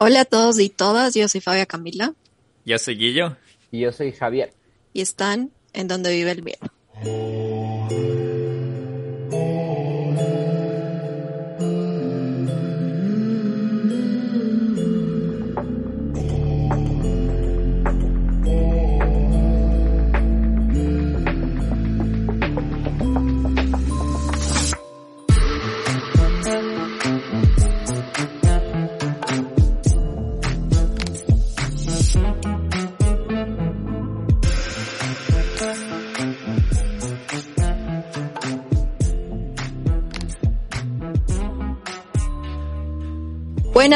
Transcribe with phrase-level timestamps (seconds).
[0.00, 2.14] Hola a todos y todas, yo soy Fabia Camila.
[2.64, 3.36] Yo soy Guillo.
[3.72, 4.52] Y yo soy Javier.
[4.92, 6.58] Y están en donde vive el bien.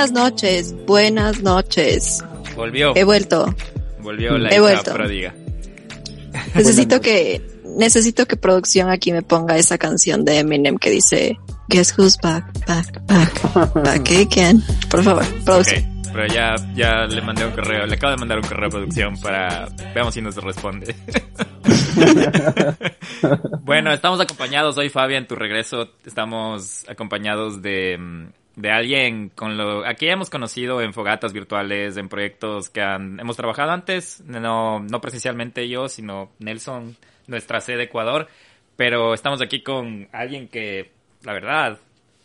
[0.02, 2.24] Buenas noches, buenas noches.
[2.56, 2.92] Volvió.
[2.96, 3.54] He vuelto.
[4.00, 4.94] Volvió la He hija vuelto.
[4.94, 5.32] pródiga.
[6.56, 7.40] Necesito que
[7.76, 11.38] necesito que producción aquí me ponga esa canción de Eminem que dice
[11.68, 14.60] Guess who's back, back, back, back again.
[14.90, 16.02] Por favor, producción.
[16.12, 19.16] Pero ya, ya le mandé un correo, le acabo de mandar un correo a producción
[19.20, 19.68] para...
[19.94, 20.96] Veamos si nos responde.
[23.62, 25.90] bueno, estamos acompañados hoy, Fabián, en tu regreso.
[26.04, 29.86] Estamos acompañados de, mm, de alguien con lo...
[29.86, 35.00] Aquí hemos conocido en fogatas virtuales, en proyectos que han, hemos trabajado antes, no, no
[35.00, 38.28] presencialmente yo, sino Nelson, nuestra sede de Ecuador.
[38.76, 41.78] Pero estamos aquí con alguien que, la verdad,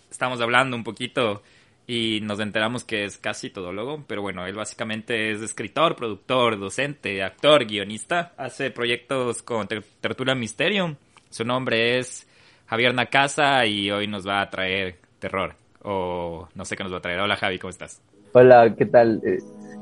[0.10, 1.44] estamos hablando un poquito
[1.86, 7.24] y nos enteramos que es casi todólogo, pero bueno, él básicamente es escritor, productor, docente,
[7.24, 10.96] actor, guionista, hace proyectos con Ter- Tertulia Mysterium.
[11.30, 12.28] Su nombre es
[12.68, 15.56] Javier Nakasa y hoy nos va a traer terror.
[15.90, 17.20] O no sé qué nos va a traer.
[17.22, 18.02] Hola Javi, ¿cómo estás?
[18.34, 19.22] Hola, ¿qué tal?
[19.26, 19.38] Eh,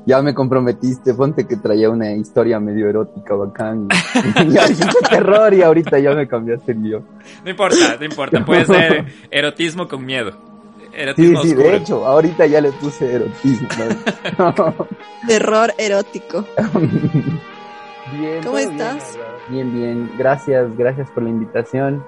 [0.06, 3.88] ya me comprometiste, ponte que traía una historia medio erótica, bacán.
[4.48, 7.04] Ya dijiste terror y ahorita ya me cambiaste el guion.
[7.44, 10.30] No importa, no importa, puede ser erotismo con miedo.
[10.30, 11.68] Sí, Erotismo sí, oscuro.
[11.68, 13.68] de hecho, ahorita ya le puse erotismo.
[14.38, 14.54] ¿no?
[15.26, 16.44] Terror erótico.
[18.18, 19.18] bien, ¿Cómo estás?
[19.48, 20.10] Bien, bien.
[20.16, 22.02] Gracias, gracias por la invitación.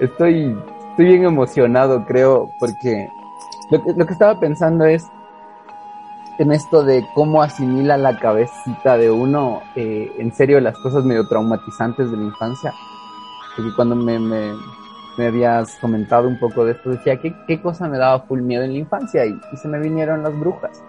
[0.00, 0.56] Estoy,
[0.90, 3.08] estoy bien emocionado, creo, porque
[3.72, 5.06] lo que, lo que estaba pensando es
[6.38, 11.26] en esto de cómo asimila la cabecita de uno, eh, en serio, las cosas medio
[11.26, 12.72] traumatizantes de la infancia.
[13.56, 14.52] Porque cuando me, me,
[15.16, 18.62] me habías comentado un poco de esto, decía, ¿qué, qué cosa me daba full miedo
[18.62, 19.24] en la infancia?
[19.24, 20.82] Y, y se me vinieron las brujas.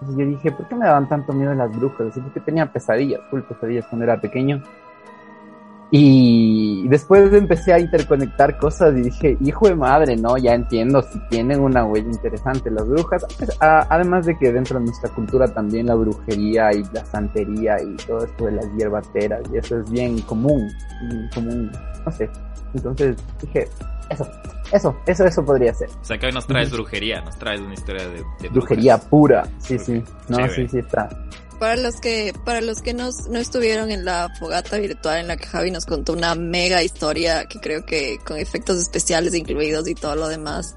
[0.00, 2.08] Entonces yo dije, ¿por qué me daban tanto miedo las brujas?
[2.08, 4.60] Así porque tenía pesadillas, full pesadillas cuando era pequeño.
[5.90, 11.18] Y después empecé a interconectar cosas y dije, hijo de madre, no, ya entiendo, si
[11.30, 13.24] tienen una huella interesante las brujas.
[13.60, 17.94] A- además de que dentro de nuestra cultura también la brujería y la santería y
[18.04, 20.68] todo esto de las hierbateras, y eso es bien común,
[21.08, 21.70] bien común,
[22.04, 22.28] no sé.
[22.74, 23.68] Entonces dije,
[24.10, 24.26] eso,
[24.72, 25.88] eso, eso, eso podría ser.
[25.88, 29.46] O sea que hoy nos traes brujería, nos traes una historia de, de Brujería pura,
[29.58, 30.02] sí, sí.
[30.28, 30.54] No, Chévere.
[30.54, 31.08] sí, sí está.
[31.58, 35.36] Para los que para los que no, no estuvieron en la fogata virtual en la
[35.38, 39.94] que Javi nos contó una mega historia que creo que con efectos especiales incluidos y
[39.94, 40.76] todo lo demás.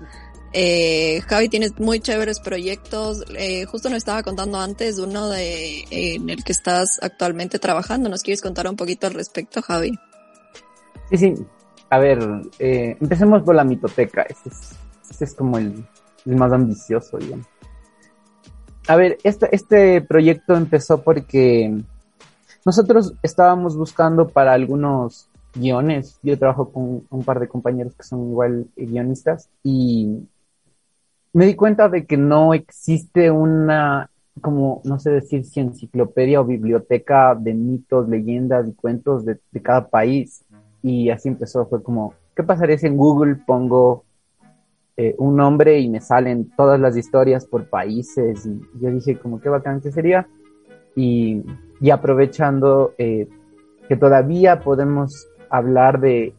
[0.51, 3.23] Eh, Javi tiene muy chéveres proyectos.
[3.35, 8.09] Eh, justo nos estaba contando antes uno de en el que estás actualmente trabajando.
[8.09, 9.99] ¿Nos quieres contar un poquito al respecto, Javi?
[11.09, 11.33] Sí, sí.
[11.89, 12.19] A ver,
[12.59, 14.21] eh, empecemos por la mitoteca.
[14.21, 14.71] Este es,
[15.09, 15.85] este es como el,
[16.25, 17.47] el más ambicioso, digamos.
[18.89, 21.79] A ver, este, este proyecto empezó porque
[22.65, 26.17] nosotros estábamos buscando para algunos guiones.
[26.23, 30.27] Yo trabajo con un par de compañeros que son igual guionistas y
[31.33, 34.09] me di cuenta de que no existe una,
[34.41, 39.61] como, no sé decir, si enciclopedia o biblioteca de mitos, leyendas y cuentos de, de
[39.61, 40.43] cada país.
[40.81, 44.03] Y así empezó, fue como, ¿qué pasaría si en Google pongo
[45.01, 48.45] eh, un nombre y me salen todas las historias por países?
[48.45, 50.27] Y yo dije, como, qué bacán que sería.
[50.93, 51.41] Y,
[51.79, 53.29] y aprovechando eh,
[53.87, 56.33] que todavía podemos hablar de,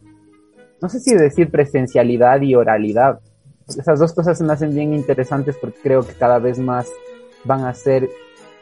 [0.79, 3.19] no sé si decir presencialidad y oralidad.
[3.67, 6.87] Esas dos cosas me hacen bien interesantes porque creo que cada vez más
[7.43, 8.09] van a ser,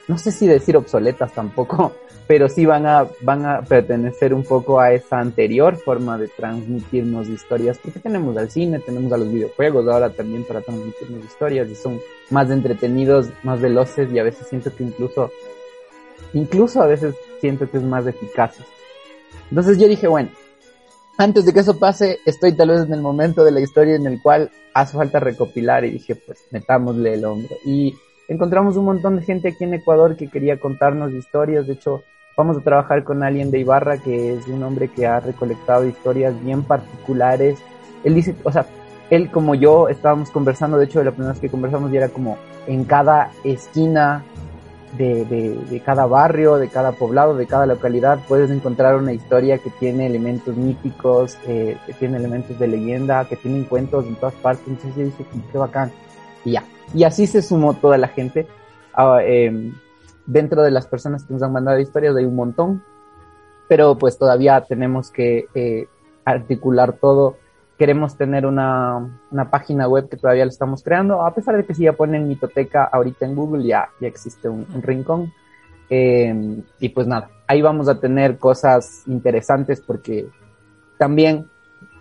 [0.07, 1.91] no sé si decir obsoletas tampoco,
[2.29, 7.27] pero sí van a, van a pertenecer un poco a esa anterior forma de transmitirnos
[7.27, 11.73] historias, porque tenemos al cine, tenemos a los videojuegos ahora también para transmitirnos historias y
[11.73, 11.99] son
[12.29, 15.31] más entretenidos, más veloces y a veces siento que incluso,
[16.33, 18.57] incluso a veces siento que es más eficaz.
[19.49, 20.29] Entonces yo dije, bueno,
[21.17, 24.05] antes de que eso pase, estoy tal vez en el momento de la historia en
[24.05, 27.55] el cual hace falta recopilar y dije, pues metámosle el hombro.
[27.65, 27.95] Y
[28.27, 31.65] encontramos un montón de gente aquí en Ecuador que quería contarnos historias.
[31.65, 32.03] De hecho,
[32.39, 36.33] vamos a trabajar con alguien de Ibarra que es un hombre que ha recolectado historias
[36.41, 37.59] bien particulares.
[38.05, 38.65] Él dice, o sea,
[39.09, 42.37] él como yo estábamos conversando, de hecho, la primera vez que conversamos ya era como
[42.65, 44.23] en cada esquina
[44.97, 49.69] de, de, cada barrio, de cada poblado, de cada localidad, puedes encontrar una historia que
[49.71, 54.65] tiene elementos míticos, eh, que tiene elementos de leyenda, que tiene cuentos en todas partes.
[54.65, 55.91] Entonces yo dije, qué bacán.
[56.45, 56.63] Y ya.
[56.93, 58.47] Y así se sumó toda la gente.
[58.93, 59.73] Ah, em,
[60.29, 62.83] dentro de las personas que nos han mandado historias hay un montón,
[63.67, 65.87] pero pues todavía tenemos que eh,
[66.23, 67.35] articular todo
[67.79, 69.09] queremos tener una,
[69.49, 72.83] página web que todavía lo estamos creando, a pesar de que si ya ponen mitoteca
[72.83, 75.31] ahorita en Google ya, ya existe un, rincón.
[75.89, 80.27] Eh, y pues nada, ahí vamos a tener cosas interesantes porque
[80.97, 81.49] también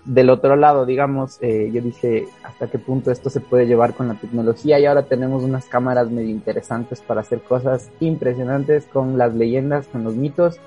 [0.09, 4.09] del otro lado, digamos, eh, yo dije hasta qué punto esto se puede llevar con
[4.09, 9.35] la tecnología y ahora tenemos unas cámaras medio interesantes para hacer cosas impresionantes con las
[9.35, 10.61] leyendas, con los mitos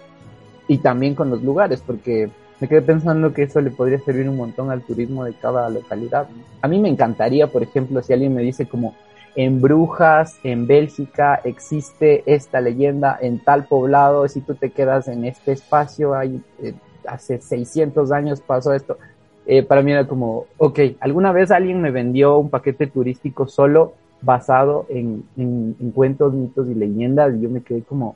[0.67, 2.29] y también con los lugares, porque
[2.59, 6.27] me quedé pensando que eso le podría servir un montón al turismo de cada localidad.
[6.61, 8.95] A mí me encantaría, por ejemplo, si alguien me dice como
[9.35, 15.25] en Brujas, en Bélgica, existe esta leyenda en tal poblado, si tú te quedas en
[15.25, 16.75] este espacio, hay, eh,
[17.07, 18.99] hace 600 años pasó esto.
[19.45, 23.95] Eh, para mí era como, ok, alguna vez alguien me vendió un paquete turístico solo
[24.21, 28.15] basado en, en, en cuentos, mitos y leyendas y yo me quedé como,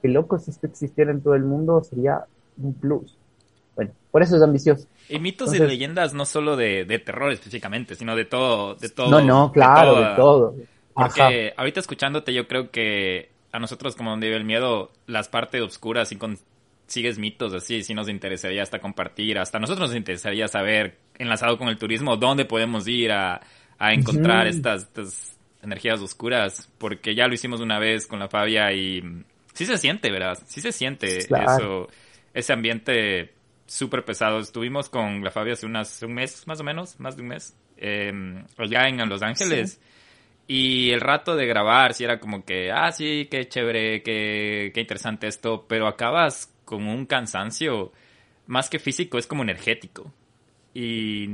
[0.00, 2.24] qué loco, si esto existiera en todo el mundo sería
[2.56, 3.16] un plus.
[3.76, 4.86] Bueno, por eso es ambicioso.
[5.08, 9.10] Y mitos y leyendas no solo de, terror específicamente, sino de todo, de todo.
[9.10, 10.54] No, no, claro, de, todo.
[10.94, 15.60] Porque ahorita escuchándote yo creo que a nosotros como donde vive el miedo, las partes
[15.60, 16.16] oscuras y
[16.86, 21.58] sigues mitos así, sí nos interesaría hasta compartir, hasta a nosotros nos interesaría saber, enlazado
[21.58, 23.40] con el turismo, dónde podemos ir a,
[23.78, 29.02] encontrar estas, energías oscuras, porque ya lo hicimos una vez con la Fabia y
[29.52, 30.38] sí se siente, ¿verdad?
[30.46, 31.88] Sí se siente eso,
[32.32, 33.32] ese ambiente
[33.66, 34.38] súper pesado.
[34.40, 37.56] Estuvimos con la Fabia hace unas, un mes, más o menos, más de un mes,
[37.78, 38.12] eh,
[38.58, 39.80] allá en Los Ángeles.
[40.46, 44.80] Y el rato de grabar, sí era como que, ah, sí, qué chévere, qué, qué
[44.80, 47.92] interesante esto, pero acabas con un cansancio
[48.46, 50.12] más que físico, es como energético.
[50.74, 51.28] Y,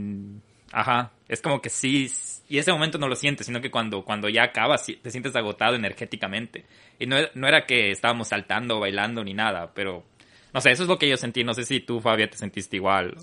[0.72, 2.10] ajá, es como que sí,
[2.48, 5.76] y ese momento no lo sientes, sino que cuando, cuando ya acabas, te sientes agotado
[5.76, 6.64] energéticamente.
[6.98, 10.04] Y no, no era que estábamos saltando, bailando ni nada, pero
[10.52, 11.44] no sé, eso es lo que yo sentí.
[11.44, 13.16] No sé si tú, Fabia, te sentiste igual.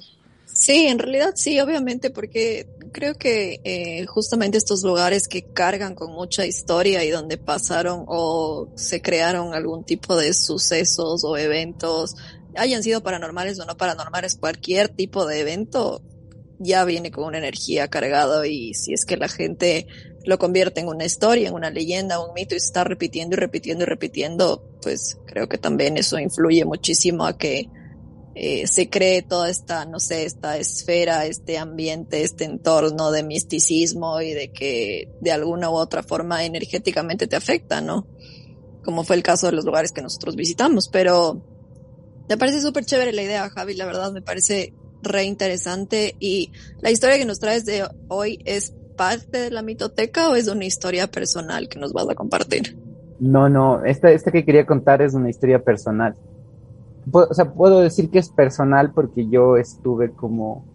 [0.53, 6.11] Sí, en realidad sí, obviamente, porque creo que eh, justamente estos lugares que cargan con
[6.13, 12.15] mucha historia y donde pasaron o se crearon algún tipo de sucesos o eventos,
[12.55, 16.01] hayan sido paranormales o no paranormales, cualquier tipo de evento
[16.59, 19.85] ya viene con una energía cargada y si es que la gente
[20.25, 23.83] lo convierte en una historia, en una leyenda, un mito y está repitiendo y repitiendo
[23.83, 27.69] y repitiendo, pues creo que también eso influye muchísimo a que
[28.39, 34.21] eh, se cree toda esta, no sé, esta esfera, este ambiente, este entorno de misticismo
[34.21, 38.05] y de que de alguna u otra forma energéticamente te afecta, ¿no?
[38.83, 41.41] Como fue el caso de los lugares que nosotros visitamos, pero
[42.29, 46.91] me parece súper chévere la idea, Javi, la verdad me parece re interesante y la
[46.91, 51.07] historia que nos traes de hoy es parte de la mitoteca o es una historia
[51.07, 52.77] personal que nos vas a compartir?
[53.19, 56.15] No, no, esta, esta que quería contar es una historia personal.
[57.11, 60.65] O sea, puedo decir que es personal porque yo estuve como,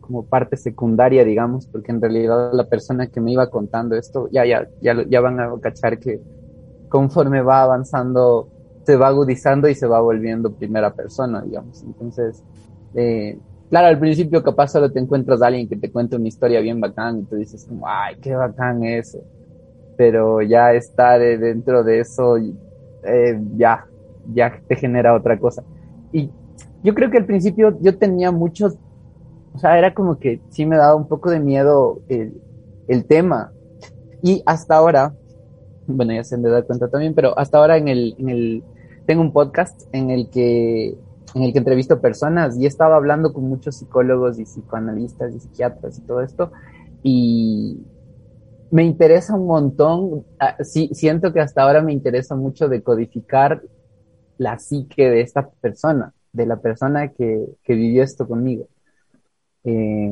[0.00, 4.44] como parte secundaria, digamos, porque en realidad la persona que me iba contando esto, ya,
[4.44, 6.20] ya, ya, ya van a cachar que
[6.88, 8.48] conforme va avanzando,
[8.84, 11.82] se va agudizando y se va volviendo primera persona, digamos.
[11.82, 12.42] Entonces,
[12.94, 16.60] eh, Claro, al principio capaz solo te encuentras a alguien que te cuenta una historia
[16.60, 19.18] bien bacán y tú dices como, ay, qué bacán eso.
[19.96, 23.84] Pero ya estar dentro de eso, eh, ya,
[24.32, 25.62] ya te genera otra cosa.
[26.12, 26.30] Y
[26.82, 28.76] yo creo que al principio yo tenía muchos,
[29.54, 32.40] o sea, era como que sí me daba un poco de miedo el,
[32.88, 33.52] el tema.
[34.22, 35.14] Y hasta ahora,
[35.86, 38.64] bueno, ya se me da cuenta también, pero hasta ahora en el, en el,
[39.06, 40.96] tengo un podcast en el que
[41.34, 45.40] en el que entrevisto personas y he estado hablando con muchos psicólogos y psicoanalistas y
[45.40, 46.50] psiquiatras y todo esto
[47.02, 47.78] y
[48.70, 53.62] me interesa un montón, ah, sí, siento que hasta ahora me interesa mucho decodificar
[54.38, 58.68] la psique de esta persona, de la persona que, que vivió esto conmigo.
[59.64, 60.10] Eh,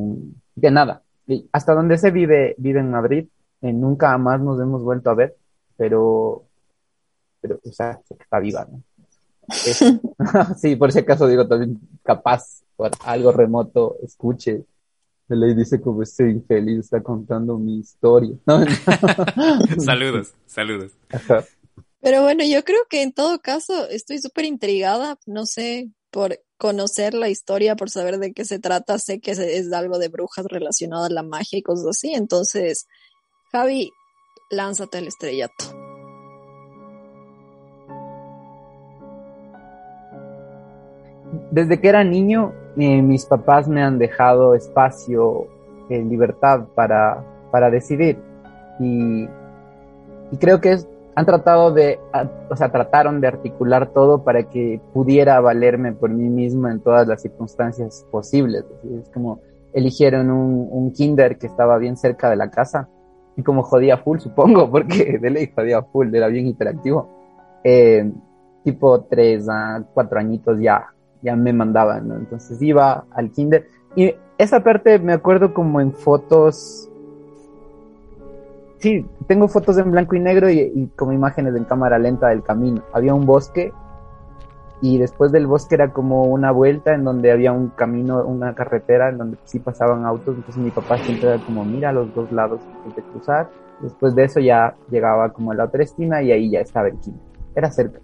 [0.61, 1.03] que nada,
[1.53, 3.27] hasta donde se vive, vive en Madrid,
[3.63, 5.37] eh, nunca más nos hemos vuelto a ver,
[5.77, 6.45] pero,
[7.41, 8.83] pero, o sea, está viva, ¿no?
[10.57, 14.65] sí, por si acaso digo también, capaz por algo remoto, escuche.
[15.29, 18.37] Le dice como este infeliz está contando mi historia.
[19.79, 20.93] saludos, saludos.
[22.05, 27.15] Pero bueno, yo creo que en todo caso estoy súper intrigada, no sé, por conocer
[27.15, 31.07] la historia, por saber de qué se trata, sé que es algo de brujas relacionado
[31.07, 32.13] a la magia y cosas así.
[32.13, 32.87] Entonces,
[33.53, 33.91] Javi,
[34.51, 35.65] lánzate el estrellato.
[41.53, 45.49] Desde que era niño, eh, mis papás me han dejado espacio,
[45.89, 48.19] en libertad para, para decidir.
[48.79, 49.25] Y,
[50.31, 52.01] y creo que es, han tratado de,
[52.51, 57.07] o sea, trataron de articular todo para que pudiera valerme por mí mismo en todas
[57.07, 58.65] las circunstancias posibles.
[59.01, 59.41] Es como
[59.73, 62.89] eligieron un, un kinder que estaba bien cerca de la casa
[63.37, 67.09] y como jodía full, supongo, porque de ley jodía full, era bien hiperactivo.
[67.63, 68.11] Eh,
[68.63, 70.87] tipo tres a cuatro añitos ya,
[71.23, 72.17] ya me mandaban, ¿no?
[72.17, 76.91] Entonces iba al kinder y esa parte me acuerdo como en fotos
[78.85, 82.83] sí, tengo fotos en blanco y negro y, como imágenes en cámara lenta del camino.
[82.93, 83.73] Había un bosque
[84.83, 89.09] y después del bosque era como una vuelta en donde había un camino, una carretera
[89.09, 90.37] en donde sí pasaban autos.
[90.37, 92.61] Entonces mi papá siempre era como, mira los dos lados
[92.95, 93.49] de cruzar.
[93.81, 96.99] Después de eso ya llegaba como a la otra esquina y ahí ya estaba el
[96.99, 97.23] kinder.
[97.55, 98.01] Era cerca.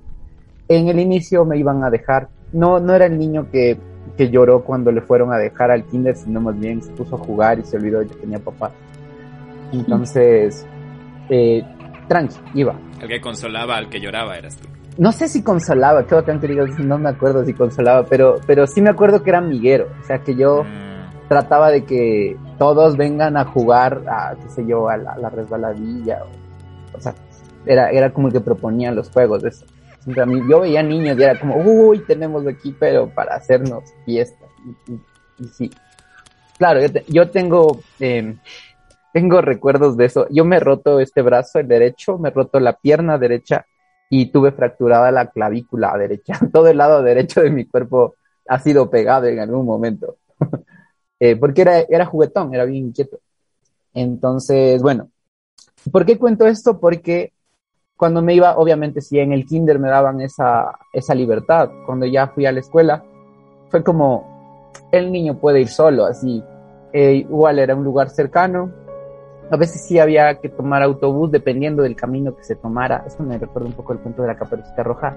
[0.66, 2.28] En el inicio me iban a dejar.
[2.54, 3.78] No, no era el niño que,
[4.16, 7.18] que lloró cuando le fueron a dejar al kinder, sino más bien se puso a
[7.18, 8.70] jugar y se olvidó que tenía papá.
[9.72, 10.66] Entonces,
[11.28, 11.62] eh,
[12.08, 12.78] tranqui, iba.
[13.00, 14.68] El que consolaba al que lloraba eras tú.
[14.98, 18.82] No sé si consolaba, creo que querido no me acuerdo si consolaba, pero, pero sí
[18.82, 21.28] me acuerdo que era amiguero, o sea que yo mm.
[21.28, 26.24] trataba de que todos vengan a jugar a, qué sé yo, a la, resbaladilla,
[26.92, 27.14] o, sea,
[27.64, 29.64] era, era como el que proponía los juegos, eso.
[30.20, 34.44] a mí, yo veía niños y era como, uy, tenemos aquí, pero para hacernos fiesta.
[35.38, 35.70] Y, sí.
[36.58, 38.36] Claro, yo, yo tengo, eh,
[39.12, 40.26] tengo recuerdos de eso.
[40.30, 43.66] Yo me he roto este brazo, el derecho, me he roto la pierna derecha
[44.08, 46.38] y tuve fracturada la clavícula derecha.
[46.52, 48.14] Todo el lado derecho de mi cuerpo
[48.48, 50.16] ha sido pegado en algún momento.
[51.20, 53.18] eh, porque era, era juguetón, era bien inquieto.
[53.94, 55.10] Entonces, bueno,
[55.90, 56.78] ¿por qué cuento esto?
[56.78, 57.32] Porque
[57.96, 61.70] cuando me iba, obviamente sí, en el kinder me daban esa, esa libertad.
[61.86, 63.04] Cuando ya fui a la escuela,
[63.68, 66.42] fue como, el niño puede ir solo, así.
[66.92, 68.72] Eh, igual era un lugar cercano,
[69.50, 73.02] a veces sí había que tomar autobús dependiendo del camino que se tomara.
[73.06, 75.16] Esto me recuerda un poco el cuento de la caperucita roja.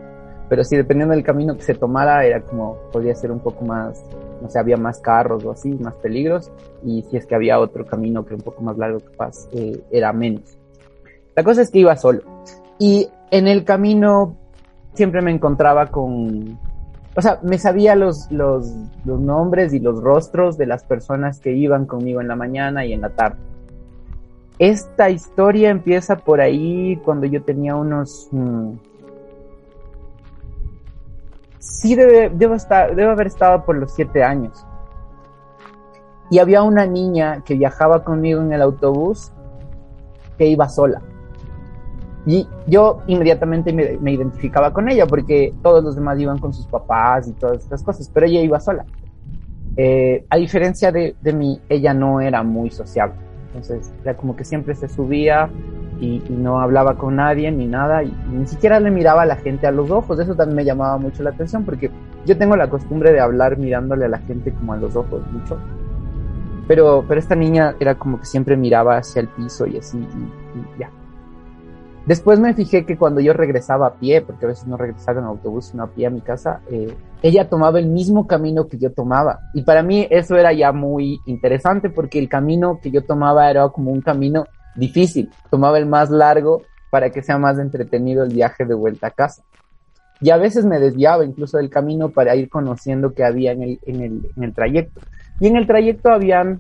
[0.49, 4.03] Pero sí, dependiendo del camino que se tomara, era como, podía ser un poco más,
[4.41, 6.51] no sé, había más carros o así, más peligros.
[6.83, 10.11] Y si es que había otro camino que un poco más largo, capaz, eh, era
[10.13, 10.57] menos.
[11.35, 12.23] La cosa es que iba solo.
[12.79, 14.35] Y en el camino
[14.95, 16.57] siempre me encontraba con,
[17.15, 18.67] o sea, me sabía los, los,
[19.05, 22.93] los nombres y los rostros de las personas que iban conmigo en la mañana y
[22.93, 23.52] en la tarde
[24.59, 28.27] esta historia empieza por ahí cuando yo tenía unos...
[28.31, 28.73] Mm,
[31.59, 34.65] sí, debe, debo, estar, debo haber estado por los siete años.
[36.29, 39.31] Y había una niña que viajaba conmigo en el autobús
[40.37, 41.01] que iba sola.
[42.25, 47.27] Y yo inmediatamente me, identificaba con ella porque todos los demás iban con sus papás
[47.27, 48.85] y todas estas cosas, pero ella iba sola.
[49.75, 53.22] Eh, a diferencia de, de mí, ella no era muy sociable
[53.53, 55.49] entonces era como que siempre se subía
[55.99, 59.67] y, no hablaba con nadie ni nada y, ni siquiera le miraba a la gente
[59.67, 60.19] a los ojos.
[60.19, 61.91] Eso también me llamaba mucho la atención porque
[62.25, 65.57] yo tengo la costumbre de hablar mirándole a la gente como a los ojos mucho.
[66.67, 70.79] Pero, pero esta niña era como que siempre miraba hacia el piso y así y
[70.79, 70.89] ya.
[72.05, 75.25] Después me fijé que cuando yo regresaba a pie, porque a veces no regresaba en
[75.25, 78.91] autobús, sino a pie a mi casa, eh, ella tomaba el mismo camino que yo
[78.91, 79.39] tomaba.
[79.53, 83.69] Y para mí eso era ya muy interesante porque el camino que yo tomaba era
[83.69, 84.45] como un camino
[84.75, 85.31] difícil.
[85.49, 89.43] Tomaba el más largo para que sea más entretenido el viaje de vuelta a casa.
[90.19, 93.79] Y a veces me desviaba incluso del camino para ir conociendo qué había en el,
[93.85, 94.99] en el, en el trayecto.
[95.39, 96.57] Y en el trayecto había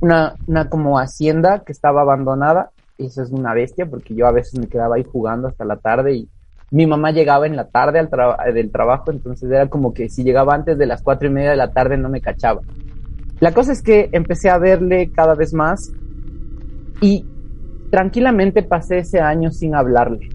[0.00, 4.58] una, una como hacienda que estaba abandonada eso es una bestia porque yo a veces
[4.58, 6.28] me quedaba ahí jugando hasta la tarde y
[6.70, 10.54] mi mamá llegaba en la tarde al del trabajo, entonces era como que si llegaba
[10.54, 12.62] antes de las cuatro y media de la tarde no me cachaba.
[13.40, 15.92] La cosa es que empecé a verle cada vez más
[17.00, 17.24] y
[17.90, 20.32] tranquilamente pasé ese año sin hablarle.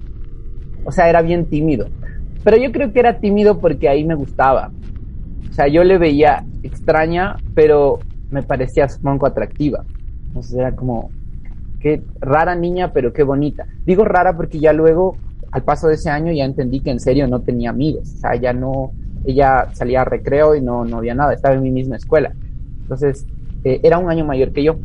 [0.86, 1.90] O sea, era bien tímido.
[2.44, 4.72] Pero yo creo que era tímido porque ahí me gustaba.
[5.50, 8.00] O sea, yo le veía extraña, pero
[8.30, 9.84] me parecía supongo atractiva.
[10.28, 11.12] Entonces era como,
[11.82, 13.66] qué rara niña, pero qué bonita.
[13.86, 15.18] Digo rara porque ya luego,
[15.52, 18.10] al paso de ese año, ya entendí que en serio no tenía amigos.
[18.16, 18.92] O sea, ya no,
[19.26, 22.34] ella salía a recreo y no, no había nada, estaba en mi misma escuela.
[22.82, 23.26] Entonces,
[23.64, 24.78] eh, era un año mayor que yo.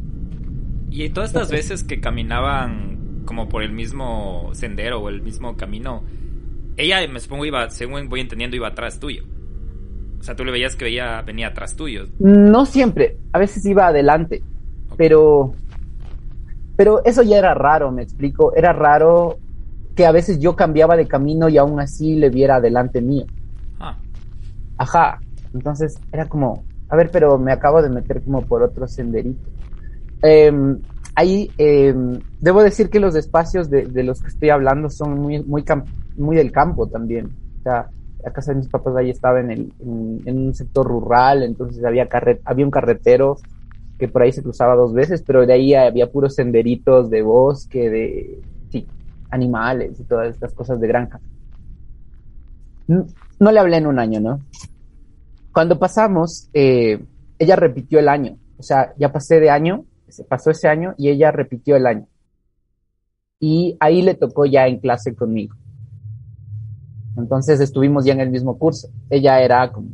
[0.90, 6.04] Y todas estas veces que caminaban como por el mismo sendero o el mismo camino,
[6.76, 9.24] ella, me supongo, iba, según voy entendiendo, iba atrás tuyo.
[10.18, 12.06] O sea, tú le veías que veía, venía atrás tuyo.
[12.18, 14.42] No siempre, a veces iba adelante,
[14.96, 15.54] pero,
[16.76, 18.54] pero eso ya era raro, me explico.
[18.54, 19.38] Era raro
[19.94, 23.24] que a veces yo cambiaba de camino y aún así le viera adelante mío.
[23.80, 23.96] Ah.
[24.76, 25.18] Ajá.
[25.54, 29.48] Entonces era como, a ver, pero me acabo de meter como por otro senderito.
[30.22, 30.78] Em,
[31.14, 35.64] ahí em, debo decir que los espacios de, los que estoy hablando son muy, muy,
[36.18, 37.30] muy del campo también.
[37.60, 37.88] O sea,
[38.22, 42.06] la casa de mis papás ahí estaba en, el, en, un sector rural, entonces había,
[42.44, 43.38] había un carretero
[43.98, 47.90] que por ahí se cruzaba dos veces, pero de ahí había puros senderitos de bosque,
[47.90, 48.86] de sí,
[49.30, 51.20] animales y todas estas cosas de granja.
[52.88, 54.40] No, le hablé en un año, ¿no?
[55.52, 57.02] Cuando pasamos, eh,
[57.38, 58.36] ella repitió el año.
[58.58, 62.06] O sea, ya pasé de año, se pasó ese año y ella repitió el año.
[63.40, 65.56] Y ahí le tocó ya en clase conmigo.
[67.16, 68.88] Entonces estuvimos ya en el mismo curso.
[69.10, 69.88] Ella era como,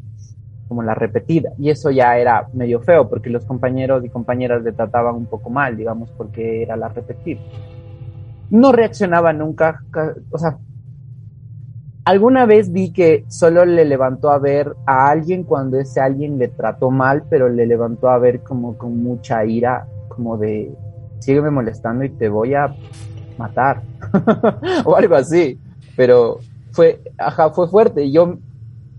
[0.72, 1.50] como la repetida.
[1.58, 5.50] Y eso ya era medio feo porque los compañeros y compañeras le trataban un poco
[5.50, 7.42] mal, digamos, porque era la repetida.
[8.48, 9.82] No reaccionaba nunca,
[10.30, 10.56] o sea,
[12.04, 16.48] Alguna vez vi que solo le levantó a ver a alguien cuando ese alguien le
[16.48, 20.72] trató mal, pero le levantó a ver como con mucha ira, como de,
[21.20, 22.74] sígueme molestando y te voy a
[23.38, 23.82] matar,
[24.84, 25.60] o algo así.
[25.94, 26.38] Pero
[26.72, 28.36] fue, ajá, fue fuerte yo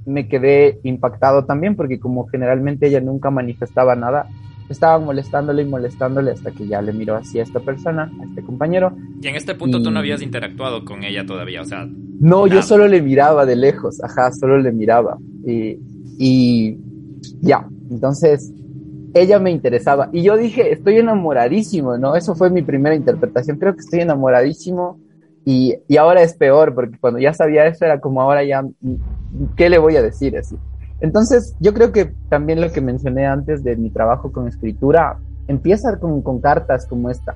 [0.05, 4.27] me quedé impactado también porque como generalmente ella nunca manifestaba nada,
[4.69, 8.43] estaban molestándole y molestándole hasta que ya le miró así a esta persona, a este
[8.43, 8.95] compañero.
[9.22, 11.88] Y en este punto tú no habías interactuado con ella todavía, o sea...
[12.19, 15.17] No, yo solo le miraba de lejos, ajá, solo le miraba.
[15.45, 15.77] Y,
[16.17, 16.77] y
[17.41, 18.53] ya, entonces
[19.13, 20.10] ella me interesaba.
[20.12, 22.15] Y yo dije, estoy enamoradísimo, ¿no?
[22.15, 23.57] Eso fue mi primera interpretación.
[23.57, 25.00] Creo que estoy enamoradísimo.
[25.45, 28.63] Y, y ahora es peor, porque cuando ya sabía eso era como ahora ya,
[29.55, 30.55] ¿qué le voy a decir así?
[31.01, 36.00] Entonces, yo creo que también lo que mencioné antes de mi trabajo con escritura empieza
[36.00, 37.35] con, con cartas como esta.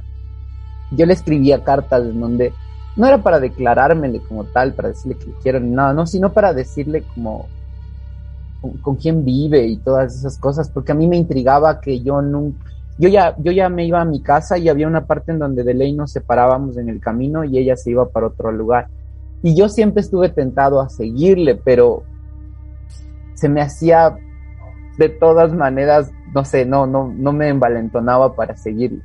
[0.92, 2.54] Yo le escribía cartas en donde
[2.98, 6.54] no era para declarármele como tal, para decirle que quiero ni nada, no, sino para
[6.54, 7.46] decirle como
[8.82, 12.66] con, quién vive y todas esas cosas, porque a mí me intrigaba que yo nunca,
[12.98, 15.64] yo ya, yo ya me iba a mi casa y había una parte en donde
[15.64, 18.88] de ley nos separábamos en el camino y ella se iba para otro lugar.
[19.44, 22.04] Y yo siempre estuve tentado a seguirle, pero
[23.36, 24.18] se me hacía
[24.98, 29.04] de todas maneras, no sé, no, no, no me envalentonaba para seguirle.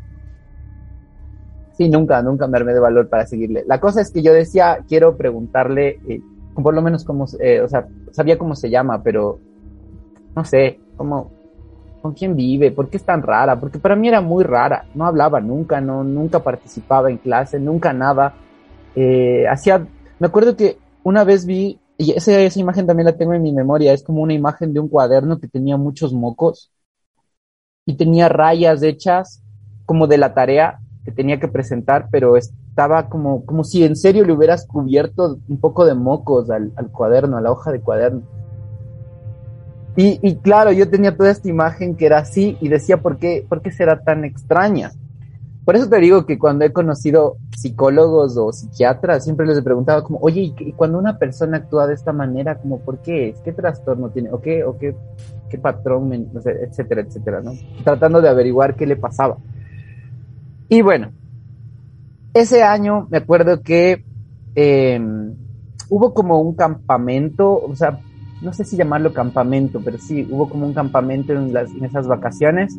[1.73, 3.65] Sí, nunca, nunca me armé de valor para seguirle.
[3.67, 6.21] La cosa es que yo decía, quiero preguntarle, eh,
[6.55, 9.39] por lo menos cómo, eh, o sea, sabía cómo se llama, pero
[10.35, 11.31] no sé, cómo,
[12.03, 15.07] con quién vive, por qué es tan rara, porque para mí era muy rara, no
[15.07, 18.35] hablaba nunca, no, nunca participaba en clase, nunca nada.
[18.95, 19.87] Eh, hacía,
[20.19, 23.53] me acuerdo que una vez vi y esa, esa imagen también la tengo en mi
[23.53, 26.73] memoria, es como una imagen de un cuaderno que tenía muchos mocos
[27.87, 29.43] y tenía rayas hechas
[29.87, 34.25] como de la tarea que tenía que presentar, pero estaba como, como si en serio
[34.25, 38.23] le hubieras cubierto un poco de mocos al, al cuaderno, a la hoja de cuaderno.
[39.95, 43.61] Y, claro, yo tenía toda esta imagen que era así y decía, ¿por qué, ¿por
[43.61, 44.93] qué será tan extraña?
[45.67, 50.03] Por eso te digo que cuando he conocido psicólogos o psiquiatras, siempre les he preguntado
[50.03, 53.35] como, oye, y, cuando una persona actúa de esta manera, como, ¿por qué?
[53.45, 54.33] ¿Qué trastorno tiene?
[54.33, 54.97] ¿O qué, o qué,
[55.51, 57.53] qué patrón, etcétera, etcétera, ¿no?
[57.85, 59.37] Tratando de averiguar qué le pasaba.
[60.71, 61.13] Y bueno,
[62.33, 64.05] ese año me acuerdo que
[64.55, 65.35] em,
[65.91, 68.01] hubo como un campamento, o sea,
[68.43, 72.07] no sé si llamarlo campamento, pero sí, hubo como un campamento en, las, en esas
[72.07, 72.77] vacaciones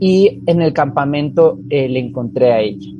[0.00, 2.90] y en el campamento eh, le encontré a ella.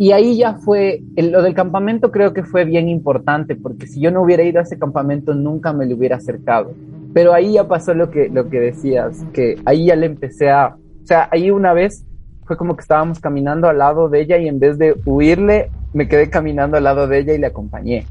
[0.00, 4.10] Y ahí ya fue, lo del campamento creo que fue bien importante, porque si yo
[4.10, 6.72] no hubiera ido a ese campamento nunca me lo hubiera acercado.
[7.14, 10.76] Pero ahí ya pasó lo que, lo que decías, que ahí ya le empecé a,
[10.76, 12.04] o sea, ahí una vez
[12.44, 16.08] fue como que estábamos caminando al lado de ella y en vez de huirle, me
[16.08, 18.06] quedé caminando al lado de ella y le acompañé.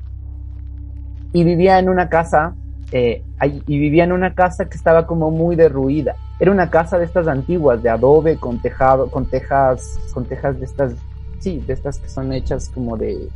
[1.38, 2.56] Y vivía en una casa
[2.92, 3.22] eh,
[3.68, 6.16] y vivía en una casa que estaba como muy derruida.
[6.40, 10.66] Era una casa de estas antiguas, de adobe, con tejado, con tejas, con tejas de
[10.66, 10.94] estas,
[11.40, 13.30] sí, de estas que son hechas como de,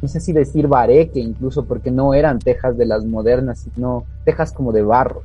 [0.00, 4.52] no sé si decir bareque incluso, porque no eran tejas de las modernas, sino tejas
[4.52, 5.22] como de barro.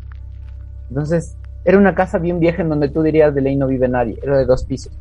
[0.90, 4.20] Entonces, era una casa bien vieja en donde tú dirías de ley no vive nadie,
[4.22, 4.92] era de dos pisos.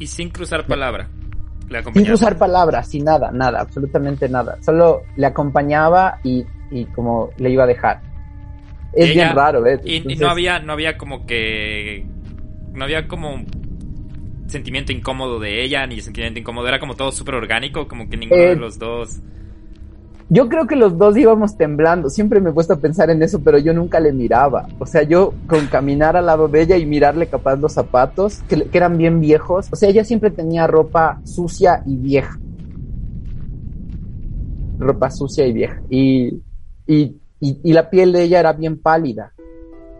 [0.00, 1.08] Y sin cruzar palabra.
[1.94, 4.58] Sin cruzar palabra, sin nada, nada, absolutamente nada.
[4.60, 8.00] Solo le acompañaba y y como le iba a dejar.
[8.92, 9.80] Es bien raro, ¿ves?
[9.84, 12.06] Y, no había, no había como que.
[12.72, 13.46] No había como un
[14.48, 16.66] sentimiento incómodo de ella, ni sentimiento incómodo.
[16.68, 19.20] Era como todo súper orgánico, como que ninguno de eh, los dos.
[20.32, 22.08] Yo creo que los dos íbamos temblando.
[22.08, 24.68] Siempre me he puesto a pensar en eso, pero yo nunca le miraba.
[24.78, 28.68] O sea, yo con caminar al lado de ella y mirarle capaz los zapatos, que,
[28.72, 29.66] eran bien viejos.
[29.72, 32.38] O sea, ella siempre tenía ropa sucia y vieja.
[34.78, 35.82] Ropa sucia y vieja.
[35.90, 36.40] Y,
[36.86, 39.32] y, y, la piel de ella era bien pálida.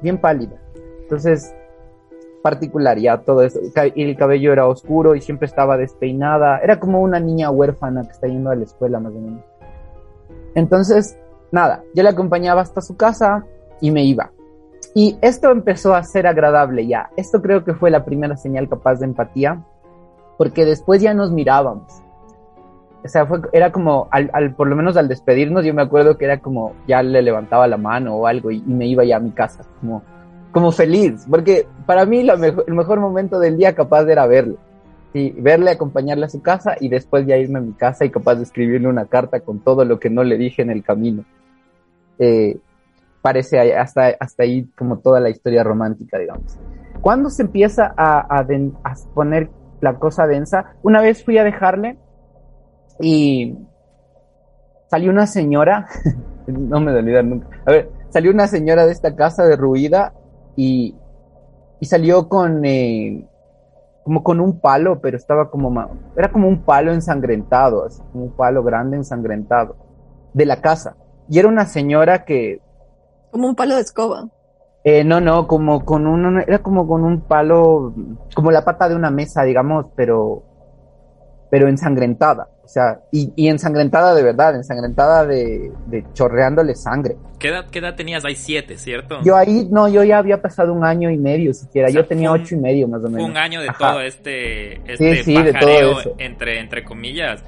[0.00, 0.62] Bien pálida.
[1.02, 1.52] Entonces,
[2.40, 3.58] particularidad todo eso.
[3.96, 6.60] Y el cabello era oscuro y siempre estaba despeinada.
[6.60, 9.42] Era como una niña huérfana que está yendo a la escuela, más o menos.
[10.54, 11.16] Entonces,
[11.52, 13.44] nada, yo le acompañaba hasta su casa
[13.80, 14.30] y me iba.
[14.94, 17.10] Y esto empezó a ser agradable ya.
[17.16, 19.62] Esto creo que fue la primera señal capaz de empatía,
[20.36, 22.02] porque después ya nos mirábamos.
[23.04, 26.26] O sea, fue, era como, al, por lo menos al despedirnos, yo me acuerdo que
[26.26, 29.30] era como, ya le levantaba la mano o algo y, me iba ya a mi
[29.30, 30.02] casa, como,
[30.52, 34.56] como feliz, porque para mí el mejor momento del día capaz era verle
[35.12, 38.36] y verle, acompañarle a su casa y después ya irme a mi casa y capaz
[38.36, 41.24] de escribirle una carta con todo lo que no le dije en el camino.
[42.18, 42.58] Eh,
[43.22, 46.58] parece hasta, hasta ahí como toda la historia romántica, digamos.
[47.00, 48.46] Cuando se empieza a, a,
[49.14, 51.98] poner la cosa densa, una vez fui a dejarle
[53.00, 53.56] y
[54.88, 55.88] salió una señora,
[56.46, 60.12] no me olvidar nunca, a ver, salió una señora de esta casa derruida
[60.56, 60.94] y,
[61.80, 63.26] y salió con, eh,
[64.04, 65.72] como con un palo, pero estaba como,
[66.16, 69.76] era como un palo ensangrentado, así, como un palo grande ensangrentado,
[70.32, 70.96] de la casa.
[71.28, 72.60] Y era una señora que...
[73.30, 74.28] Como un palo de escoba.
[74.82, 77.94] Eh, no, no, como con un, era como con un palo,
[78.34, 80.42] como la pata de una mesa, digamos, pero,
[81.50, 82.48] pero ensangrentada.
[82.64, 87.16] O sea, y, ensangrentada de verdad, ensangrentada de, de chorreándole sangre.
[87.40, 88.36] ¿Qué edad, ¿Qué edad, tenías ahí?
[88.36, 89.20] Siete, ¿cierto?
[89.24, 91.90] Yo ahí, no, yo ya había pasado un año y medio siquiera.
[91.90, 93.28] yo tenía ocho y medio más o menos.
[93.28, 96.14] Un año de todo este, este sí, sí, de todo eso.
[96.18, 97.42] Entre, entre comillas.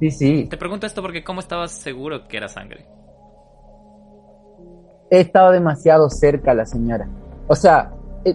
[0.00, 0.46] Sí, sí.
[0.48, 2.86] Te pregunto esto porque ¿cómo estabas seguro que era sangre?
[5.10, 7.06] He estado demasiado cerca a la señora.
[7.46, 7.92] O sea,
[8.24, 8.34] eh,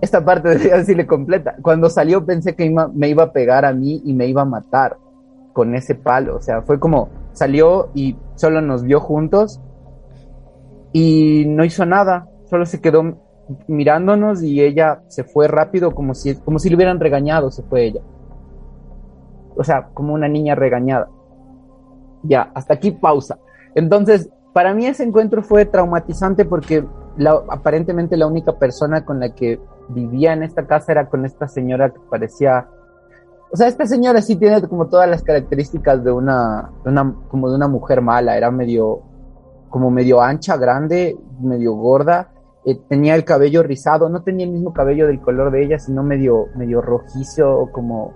[0.00, 1.56] esta parte debería decirle completa.
[1.62, 4.96] Cuando salió pensé que me iba a pegar a mí y me iba a matar
[5.52, 6.36] con ese palo.
[6.36, 9.60] O sea, fue como salió y solo nos vio juntos
[10.92, 13.18] y no hizo nada, solo se quedó
[13.68, 17.86] mirándonos y ella se fue rápido como si, como si le hubieran regañado, se fue
[17.86, 18.00] ella.
[19.56, 21.08] O sea, como una niña regañada.
[22.22, 23.38] Ya, hasta aquí pausa.
[23.74, 26.84] Entonces, para mí ese encuentro fue traumatizante porque
[27.48, 31.90] aparentemente la única persona con la que vivía en esta casa era con esta señora
[31.90, 32.68] que parecía
[33.50, 37.56] o sea, esta señora sí tiene como todas las características de una, una, como de
[37.56, 38.36] una mujer mala.
[38.36, 39.02] Era medio,
[39.70, 42.32] como medio ancha, grande, medio gorda.
[42.64, 44.08] Eh, tenía el cabello rizado.
[44.08, 48.12] No tenía el mismo cabello del color de ella, sino medio, medio rojizo o como,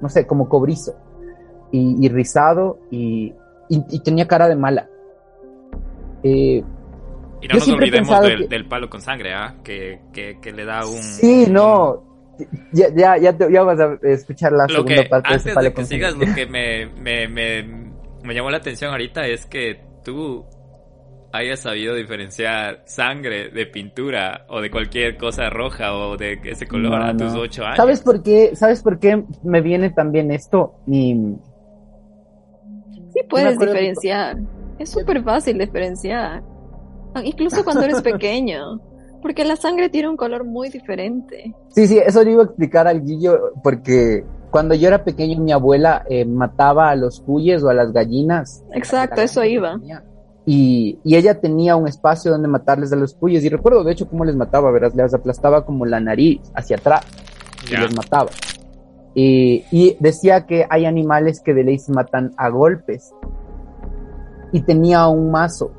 [0.00, 0.94] no sé, como cobrizo.
[1.70, 3.34] Y, rizado y,
[3.68, 4.88] y, tenía cara de mala.
[6.22, 6.64] Eh,
[7.40, 9.56] y no nos olvidemos del, del, palo con sangre, ¿ah?
[9.62, 11.02] Que, que, que, le da un...
[11.02, 12.08] Sí, no,
[12.72, 16.34] ya, ya, ya, ya, vas a escuchar la segunda parte antes de, que sigas, lo
[16.34, 17.62] que me, me, me,
[18.22, 20.44] me, llamó la atención ahorita es que tú
[21.32, 27.02] hayas sabido diferenciar sangre de pintura o de cualquier cosa roja o de ese color
[27.02, 27.76] a tus ocho años.
[27.76, 28.56] ¿Sabes por qué?
[28.56, 30.74] ¿Sabes por qué me viene también esto?
[30.86, 31.14] Y...
[33.12, 34.36] Sí puedes diferenciar.
[34.78, 36.42] Es súper fácil diferenciar.
[37.24, 38.80] Incluso cuando eres pequeño.
[39.20, 41.52] Porque la sangre tiene un color muy diferente.
[41.70, 45.52] Sí, sí, eso le iba a explicar al Guillo, porque cuando yo era pequeño mi
[45.52, 48.64] abuela eh, mataba a los cuyes o a las gallinas.
[48.72, 49.78] Exacto, eso iba.
[50.46, 53.44] Y, y, ella tenía un espacio donde matarles a los cuyes.
[53.44, 54.92] Y recuerdo de hecho cómo les mataba, ¿verdad?
[54.94, 57.04] Les aplastaba como la nariz hacia atrás
[57.70, 58.30] y les mataba.
[59.14, 63.12] Y, y, decía que hay animales que de ley se matan a golpes.
[64.52, 65.70] Y tenía un mazo.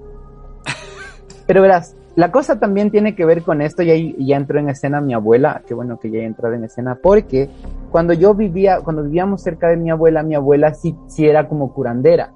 [1.50, 4.70] Pero verás, la cosa también tiene que ver con esto, y ahí ya entró en
[4.70, 7.50] escena mi abuela, qué bueno que ya entrado en escena, porque
[7.90, 11.74] cuando yo vivía, cuando vivíamos cerca de mi abuela, mi abuela sí, sí era como
[11.74, 12.34] curandera.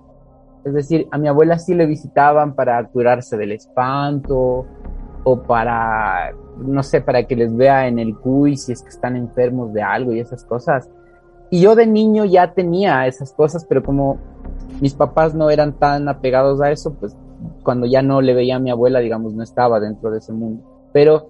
[0.66, 4.66] Es decir, a mi abuela sí le visitaban para curarse del espanto
[5.24, 9.16] o para, no sé, para que les vea en el CUI si es que están
[9.16, 10.90] enfermos de algo y esas cosas.
[11.52, 14.18] Y yo de niño ya tenía esas cosas, pero como
[14.82, 17.16] mis papás no eran tan apegados a eso, pues
[17.64, 20.64] cuando ya no le veía a mi abuela, digamos, no estaba dentro de ese mundo.
[20.94, 21.30] Pero,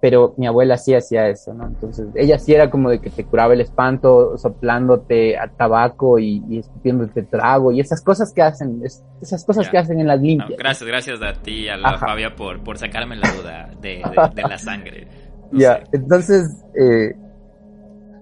[0.00, 1.66] pero mi abuela sí hacía eso, ¿no?
[1.66, 6.42] Entonces, ella sí era como de que te curaba el espanto, soplándote a tabaco y,
[6.48, 10.58] y escupiéndote trago y esas cosas que hacen, esas cosas que hacen en las limpias.
[10.58, 14.02] gracias, gracias a ti, a la Fabia, por, por sacarme la duda de,
[14.34, 15.08] de, la sangre.
[15.52, 17.14] ya, entonces, eh,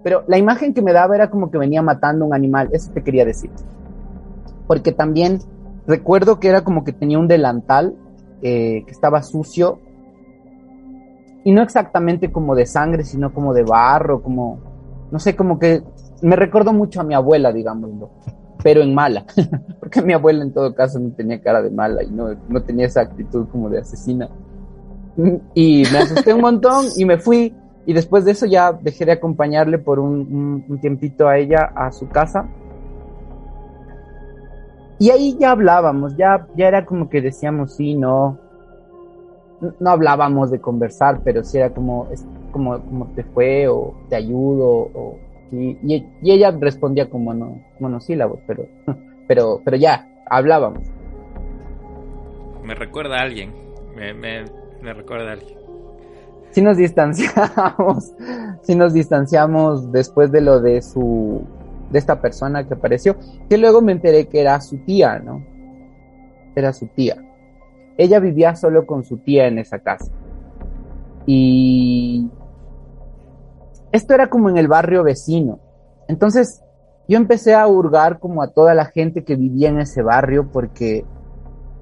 [0.04, 3.02] pero la imagen que me daba era como que venía matando un animal, eso te
[3.02, 3.50] quería decir.
[4.66, 5.40] Porque también
[5.86, 7.94] recuerdo que era como que tenía un delantal
[8.42, 9.78] eh, que estaba sucio.
[11.44, 14.60] Y no exactamente como de sangre, sino como de barro, como,
[15.10, 15.82] no sé, como que
[16.22, 18.10] me recuerdo mucho a mi abuela, digámoslo,
[18.62, 19.26] pero en mala,
[19.80, 22.86] porque mi abuela en todo caso no tenía cara de mala y no, no tenía
[22.86, 24.30] esa actitud como de asesina.
[25.54, 27.54] Y me asusté un montón y me fui.
[27.86, 31.92] Y después de eso ya dejé de acompañarle por un, un tiempito a ella a
[31.92, 32.48] su casa
[35.04, 38.38] y ahí ya hablábamos, ya, ya era como que decíamos sí, no.
[39.78, 44.16] No hablábamos de conversar, pero sí era como, es como, como te fue, o te
[44.16, 45.18] ayudo, o
[45.52, 48.66] y, y, ella respondía con mono, monosílabos, pero,
[49.28, 50.84] pero, pero ya, hablábamos.
[52.64, 53.52] Me recuerda a alguien,
[53.94, 54.44] me, me,
[54.80, 55.58] me recuerda a alguien.
[56.52, 58.14] Sí nos distanciamos,
[58.62, 61.42] sí nos distanciamos después de lo de su
[61.94, 63.16] de esta persona que apareció,
[63.48, 65.44] que luego me enteré que era su tía, ¿no?
[66.56, 67.14] Era su tía.
[67.96, 70.10] Ella vivía solo con su tía en esa casa.
[71.24, 72.28] Y
[73.92, 75.60] esto era como en el barrio vecino.
[76.08, 76.64] Entonces
[77.06, 81.04] yo empecé a hurgar como a toda la gente que vivía en ese barrio porque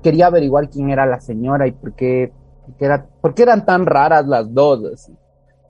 [0.02, 2.32] quería averiguar quién era la señora y por qué,
[2.78, 5.10] qué eran tan raras las dos.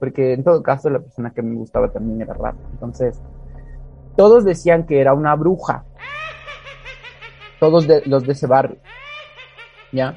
[0.01, 2.57] Porque en todo caso la persona que me gustaba también era rara.
[2.73, 3.21] Entonces
[4.15, 5.85] todos decían que era una bruja.
[7.59, 8.77] Todos los de ese barrio.
[9.91, 10.15] ¿Ya?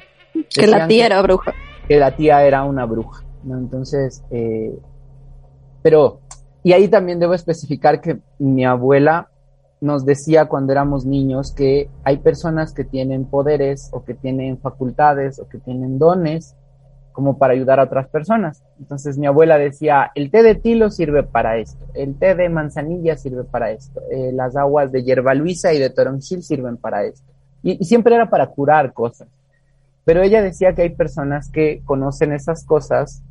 [0.49, 1.53] que la tía era bruja.
[1.87, 3.23] Que la tía era una bruja.
[3.43, 3.57] ¿no?
[3.57, 4.77] Entonces, eh,
[5.81, 6.19] pero,
[6.63, 9.29] y ahí también debo especificar que mi abuela
[9.79, 15.39] nos decía cuando éramos niños que hay personas que tienen poderes o que tienen facultades
[15.39, 16.56] o que tienen dones
[17.17, 18.63] como para ayudar a otras personas.
[18.77, 23.17] Entonces mi abuela decía, el té de tilo sirve para esto, el té de manzanilla
[23.17, 27.25] sirve para esto, eh, las aguas de hierba luisa y de toronjil sirven para esto.
[27.63, 29.27] Y, siempre era para curar cosas.
[30.05, 33.23] Pero ella decía que hay personas que conocen esas cosas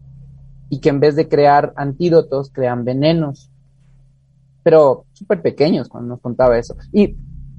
[0.69, 3.53] y que en vez de crear antídotos, crean venenos.
[4.65, 6.75] Pero súper pequeños cuando nos contaba eso.
[6.93, 7.17] Y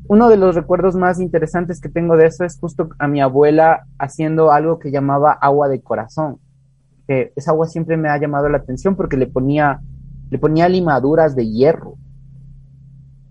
[0.09, 3.85] uno de los recuerdos más interesantes que tengo de eso es justo a mi abuela
[3.99, 6.39] haciendo algo que llamaba agua de corazón.
[7.07, 9.81] Que esa agua siempre me ha llamado la atención porque le ponía,
[10.29, 11.95] le ponía limaduras de hierro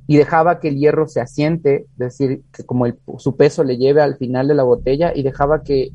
[0.06, 2.86] y dejaba que el hierro se asiente, es decir, que como
[3.18, 5.90] su peso le lleve al final de la botella y dejaba que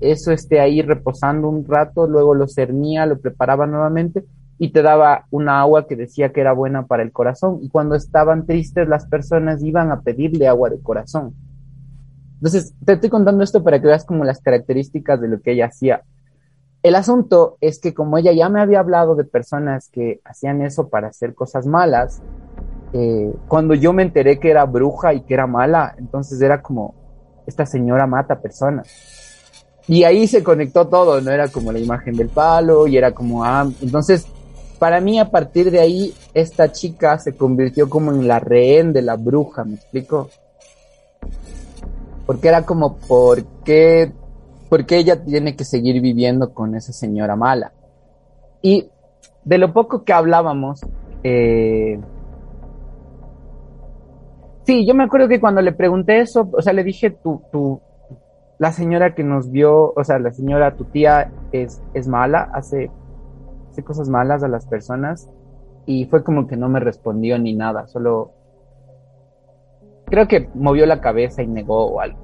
[0.00, 4.24] eso esté ahí reposando un rato, luego lo cernía, lo preparaba nuevamente
[4.58, 7.58] y te daba una agua que decía que era buena para el corazón.
[7.62, 11.34] Y cuando estaban tristes, las personas iban a pedirle agua de corazón.
[12.34, 15.66] Entonces, te estoy contando esto para que veas como las características de lo que ella
[15.66, 16.02] hacía.
[16.82, 20.88] El asunto es que como ella ya me había hablado de personas que hacían eso
[20.88, 22.22] para hacer cosas malas,
[22.92, 26.94] eh, cuando yo me enteré que era bruja y que era mala, entonces era como,
[27.46, 28.88] esta señora mata personas.
[29.88, 31.30] Y ahí se conectó todo, ¿no?
[31.30, 34.26] Era como la imagen del palo y era como, ah, entonces
[34.78, 39.02] para mí a partir de ahí esta chica se convirtió como en la rehén de
[39.02, 40.28] la bruja, ¿me explico?
[42.26, 44.12] Porque era como, ¿por qué,
[44.68, 47.72] por qué ella tiene que seguir viviendo con esa señora mala?
[48.62, 48.88] Y
[49.44, 50.80] de lo poco que hablábamos,
[51.22, 52.00] eh,
[54.64, 57.80] sí, yo me acuerdo que cuando le pregunté eso, o sea, le dije, tu,
[58.58, 62.90] la señora que nos vio, o sea, la señora, tu tía es, es mala, hace
[63.82, 65.28] cosas malas a las personas
[65.86, 68.32] y fue como que no me respondió ni nada, solo
[70.06, 72.18] creo que movió la cabeza y negó o algo.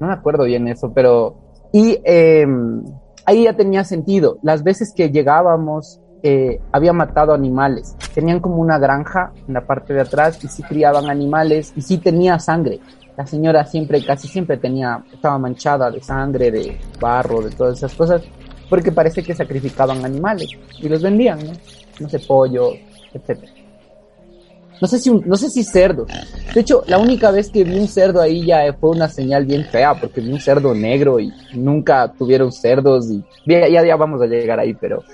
[0.00, 1.36] No me acuerdo bien eso, pero...
[1.72, 2.82] Y em,
[3.24, 4.38] ahí ya tenía sentido.
[4.42, 7.96] Las veces que llegábamos, eh, había matado animales.
[8.14, 11.98] Tenían como una granja en la parte de atrás y sí criaban animales y sí
[11.98, 12.80] tenía sangre.
[13.16, 17.94] La señora siempre, casi siempre tenía, estaba manchada de sangre, de barro, de todas esas
[17.94, 18.22] cosas
[18.72, 21.52] porque parece que sacrificaban animales y los vendían, ¿no?
[22.00, 22.70] No sé, pollo,
[23.12, 23.52] etcétera.
[24.80, 26.10] No sé si no sé si cerdos.
[26.54, 29.66] De hecho, la única vez que vi un cerdo ahí ya fue una señal bien
[29.66, 34.26] fea, porque vi un cerdo negro y nunca tuvieron cerdos y ya, ya, vamos a
[34.26, 35.04] llegar ahí, pero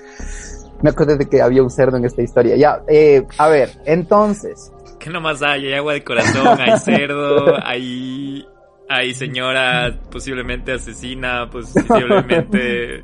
[0.81, 2.55] me acuerdo de que había un cerdo en esta historia.
[2.55, 4.71] Ya, eh, a ver, entonces.
[5.01, 5.67] ¿Qué nomás hay?
[5.67, 8.47] Hay agua de corazón, hay cerdo, hay,
[8.89, 13.03] hay señora posiblemente asesina, posiblemente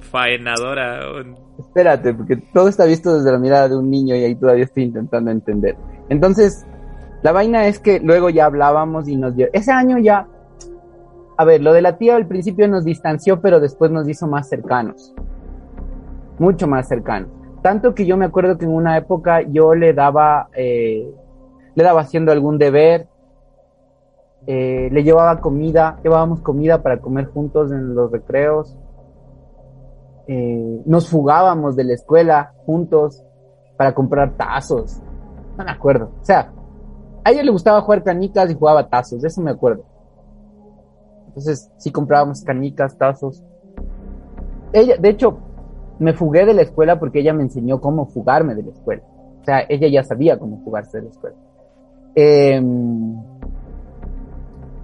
[0.00, 1.00] faenadora.
[1.58, 4.84] Espérate, porque todo está visto desde la mirada de un niño y ahí todavía estoy
[4.84, 5.76] intentando entender.
[6.08, 6.66] Entonces,
[7.22, 9.48] la vaina es que luego ya hablábamos y nos dio.
[9.52, 10.26] Ese año ya.
[11.38, 14.48] A ver, lo de la tía al principio nos distanció, pero después nos hizo más
[14.48, 15.14] cercanos.
[16.38, 17.28] Mucho más cercanos.
[17.62, 20.48] Tanto que yo me acuerdo que en una época yo le daba.
[20.54, 21.10] Eh,
[21.74, 23.06] le daba haciendo algún deber
[24.46, 28.76] eh, le llevaba comida, llevábamos comida para comer juntos en los recreos,
[30.26, 33.22] eh, nos fugábamos de la escuela juntos
[33.76, 35.00] para comprar tazos,
[35.56, 36.52] no me acuerdo, o sea,
[37.24, 39.84] a ella le gustaba jugar canicas y jugaba tazos, de eso me acuerdo.
[41.26, 43.42] Entonces, sí comprábamos canicas, tazos.
[44.72, 45.38] Ella, de hecho,
[45.98, 49.02] me fugué de la escuela porque ella me enseñó cómo fugarme de la escuela.
[49.40, 51.36] O sea, ella ya sabía cómo fugarse de la escuela.
[52.14, 52.62] Eh,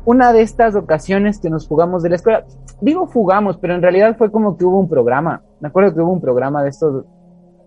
[0.04, 2.44] una de estas ocasiones que nos fugamos de la escuela,
[2.80, 5.42] digo fugamos, pero en realidad fue como que hubo un programa.
[5.60, 7.04] Me acuerdo que hubo un programa de estos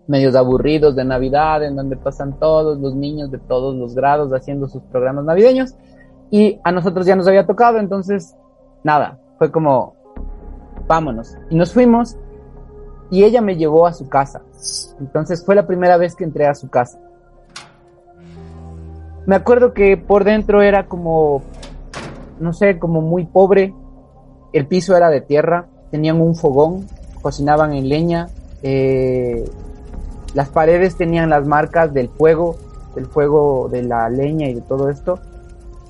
[0.07, 4.67] medios aburridos de Navidad, en donde pasan todos los niños de todos los grados haciendo
[4.67, 5.75] sus programas navideños.
[6.29, 8.35] Y a nosotros ya nos había tocado, entonces,
[8.83, 9.95] nada, fue como,
[10.87, 11.37] vámonos.
[11.49, 12.17] Y nos fuimos
[13.09, 14.41] y ella me llevó a su casa.
[14.99, 16.99] Entonces fue la primera vez que entré a su casa.
[19.25, 21.41] Me acuerdo que por dentro era como,
[22.39, 23.73] no sé, como muy pobre.
[24.53, 26.87] El piso era de tierra, tenían un fogón,
[27.21, 28.27] cocinaban en leña.
[28.63, 29.45] Eh,
[30.33, 32.55] las paredes tenían las marcas del fuego,
[32.95, 35.19] del fuego de la leña y de todo esto.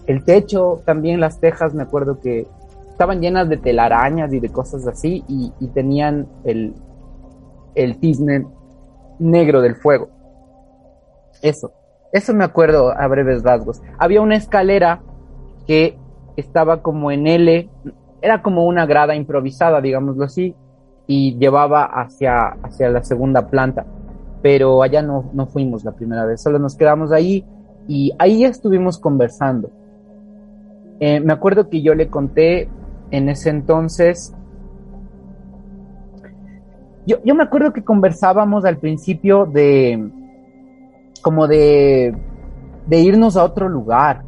[0.07, 2.47] El techo, también las tejas, me acuerdo que
[2.91, 6.73] estaban llenas de telarañas y de cosas así y, tenían el,
[7.73, 8.45] el cisne
[9.19, 10.09] negro del fuego.
[11.41, 11.73] Eso,
[12.13, 13.81] eso me acuerdo a breves rasgos.
[13.97, 15.01] Había una escalera
[15.67, 15.97] que
[16.35, 17.69] estaba como en L,
[18.21, 20.55] era como una grada improvisada, digámoslo así,
[21.07, 23.85] y llevaba hacia, hacia la segunda planta.
[24.41, 27.45] Pero allá no, no fuimos la primera vez, solo nos quedamos ahí
[27.87, 29.69] y ahí estuvimos conversando.
[30.99, 32.69] Eh, me acuerdo que yo le conté
[33.11, 34.33] en ese entonces
[37.05, 40.09] yo, yo me acuerdo que conversábamos al principio de
[41.21, 42.15] como de,
[42.87, 44.23] de irnos a otro lugar.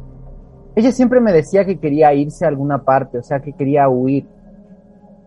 [0.78, 4.28] Ella siempre me decía que quería irse a alguna parte, o sea, que quería huir.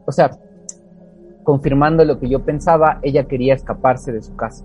[0.05, 0.31] O sea,
[1.43, 4.63] confirmando lo que yo pensaba, ella quería escaparse de su casa.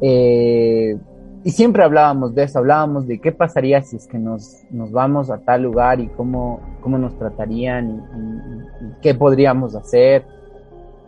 [0.00, 0.96] Eh,
[1.44, 5.30] y siempre hablábamos de eso, hablábamos de qué pasaría si es que nos, nos vamos
[5.30, 10.24] a tal lugar y cómo, cómo nos tratarían y, qué podríamos hacer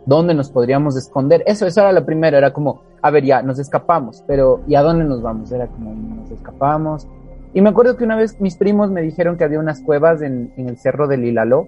[0.05, 1.41] dónde nos podríamos esconder.
[1.47, 4.83] Eso, eso era lo primero, era como, a ver, ya, nos escapamos, pero ¿y a
[4.83, 5.51] dónde nos vamos?
[5.51, 7.07] Era como, nos escapamos.
[7.53, 10.51] Y me acuerdo que una vez mis primos me dijeron que había unas cuevas en,
[10.57, 11.67] en el cerro del Ilaló.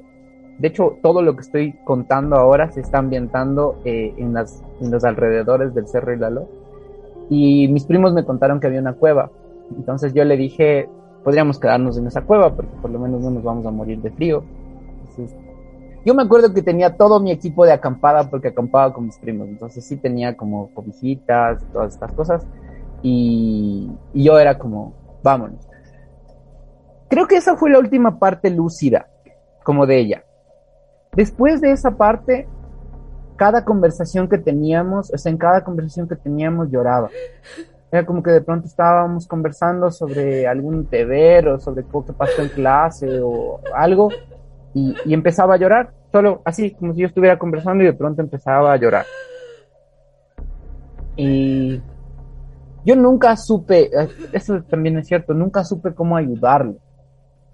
[0.58, 4.90] De hecho, todo lo que estoy contando ahora se está ambientando eh, en, las, en
[4.90, 6.48] los alrededores del cerro Ilaló.
[7.30, 9.30] Y mis primos me contaron que había una cueva.
[9.76, 10.90] Entonces yo le dije,
[11.24, 14.12] podríamos quedarnos en esa cueva porque por lo menos no nos vamos a morir de
[14.12, 14.44] frío.
[15.02, 15.38] Entonces
[16.06, 19.48] yo me acuerdo que tenía todo mi equipo de acampada porque acampaba con mis primos,
[19.50, 22.48] entonces sí tenía como cobijitas todas estas cosas.
[23.02, 24.94] Y, y yo era como,
[25.24, 25.68] vámonos.
[27.10, 29.08] Creo que esa fue la última parte lúcida,
[29.64, 30.24] como de ella.
[31.14, 32.48] Después de esa parte,
[33.36, 37.10] cada conversación que teníamos, o sea, en cada conversación que teníamos lloraba.
[37.92, 42.50] Era como que de pronto estábamos conversando sobre algún deber o sobre qué pasó en
[42.50, 44.10] clase o algo
[44.74, 48.74] y, empezaba a llorar, solo así, como si yo estuviera conversando y de pronto empezaba
[48.74, 49.06] a llorar.
[51.16, 51.82] Y
[52.84, 53.90] yo nunca supe,
[54.34, 56.76] eso también es cierto, nunca supe cómo ayudarle.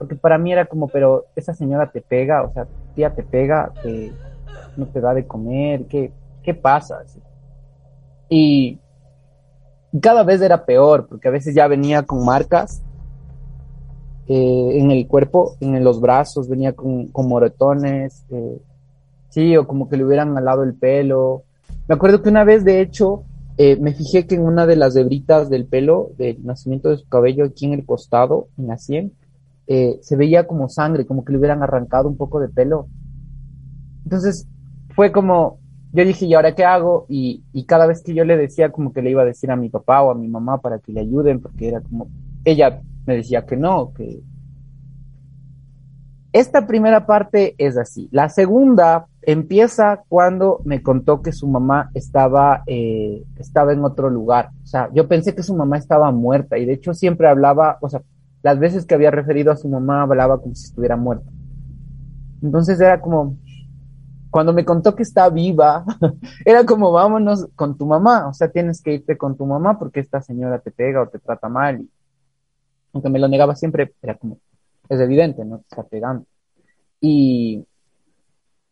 [0.01, 3.71] Porque para mí era como, pero esa señora te pega, o sea, tía te pega,
[3.83, 4.11] que
[4.75, 6.11] no te da de comer, ¿qué,
[6.41, 7.03] qué pasa?
[8.27, 8.79] Y
[10.01, 12.81] cada vez era peor, porque a veces ya venía con marcas
[14.27, 18.59] eh, en el cuerpo, en los brazos, venía con, con moretones, eh,
[19.29, 21.43] sí, o como que le hubieran alado el pelo.
[21.87, 23.21] Me acuerdo que una vez, de hecho,
[23.57, 27.07] eh, me fijé que en una de las hebritas del pelo, del nacimiento de su
[27.07, 29.13] cabello, aquí en el costado, en la sien,
[30.01, 32.87] se veía como sangre, como que le hubieran arrancado un poco de pelo.
[34.03, 34.47] Entonces,
[34.95, 35.59] fue como,
[35.93, 37.05] yo dije, ¿y ahora qué hago?
[37.09, 39.55] Y, y cada vez que yo le decía, como que le iba a decir a
[39.55, 42.07] mi papá o a mi mamá para que le ayuden, porque era como,
[42.45, 44.21] ella me decía que no, que...
[46.33, 48.07] Esta primera parte es así.
[48.11, 54.51] La segunda empieza cuando me contó que su mamá estaba, eh, estaba en otro lugar.
[54.63, 57.89] O sea, yo pensé que su mamá estaba muerta y de hecho siempre hablaba, o
[57.89, 58.01] sea,
[58.43, 61.29] las veces que había referido a su mamá hablaba como si estuviera muerta.
[62.41, 63.37] Entonces era como,
[64.29, 65.85] cuando me contó que está viva,
[66.45, 69.99] era como vámonos con tu mamá, o sea, tienes que irte con tu mamá porque
[69.99, 71.85] esta señora te pega o te trata mal
[72.93, 74.39] aunque me lo negaba siempre, era como,
[74.89, 75.63] es evidente, ¿no?
[75.69, 76.25] está pegando.
[76.99, 77.65] Y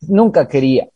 [0.01, 0.89] nunca quería.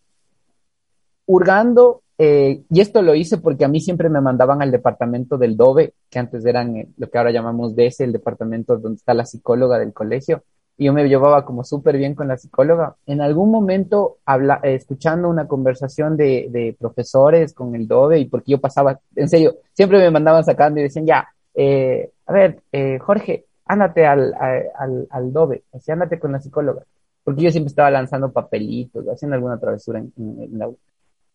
[1.25, 5.57] Hurgando, eh, y esto lo hice porque a mí siempre me mandaban al departamento del
[5.57, 9.79] DOBE, que antes eran lo que ahora llamamos DS, el departamento donde está la psicóloga
[9.79, 10.43] del colegio.
[10.77, 12.95] y yo me llevaba como súper bien con la psicóloga.
[13.05, 14.17] En algún momento,
[14.63, 19.55] eh, escuchando una conversación de, profesores con el DOBE, y porque yo pasaba, en serio,
[19.73, 25.07] siempre me mandaban sacando y decían, ya, eh, a ver, eh, Jorge, ándate al, al,
[25.09, 26.83] al DOBE, así ándate con la psicóloga,
[27.23, 30.69] porque yo siempre estaba lanzando papelitos, haciendo alguna travesura en, en, la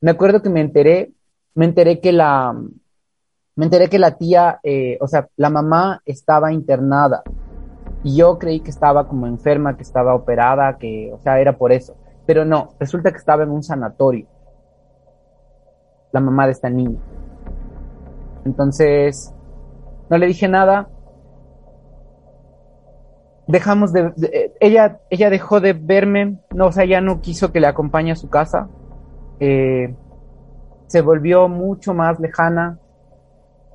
[0.00, 1.12] Me acuerdo que me enteré,
[1.54, 2.54] me enteré que la,
[3.56, 7.22] me enteré que la tía, eh, o sea, la mamá estaba internada
[8.04, 11.72] y yo creí que estaba como enferma, que estaba operada, que, o sea, era por
[11.72, 11.96] eso.
[12.26, 14.26] Pero no, resulta que estaba en un sanatorio.
[16.12, 17.00] La mamá de esta niña.
[18.44, 19.34] Entonces,
[20.08, 20.88] no le dije nada.
[23.46, 24.12] Dejamos de,
[24.60, 28.16] ella, ella dejó de verme, no, o sea, ya no quiso que le acompañe a
[28.16, 28.68] su casa.
[29.40, 29.94] Eh,
[30.86, 32.78] se volvió mucho más lejana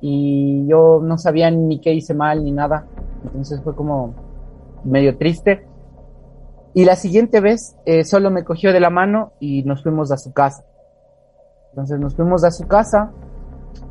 [0.00, 2.86] y yo no sabía ni qué hice mal ni nada.
[3.24, 4.14] Entonces fue como
[4.84, 5.66] medio triste.
[6.74, 10.18] Y la siguiente vez eh, solo me cogió de la mano y nos fuimos a
[10.18, 10.64] su casa.
[11.70, 13.12] Entonces nos fuimos a su casa.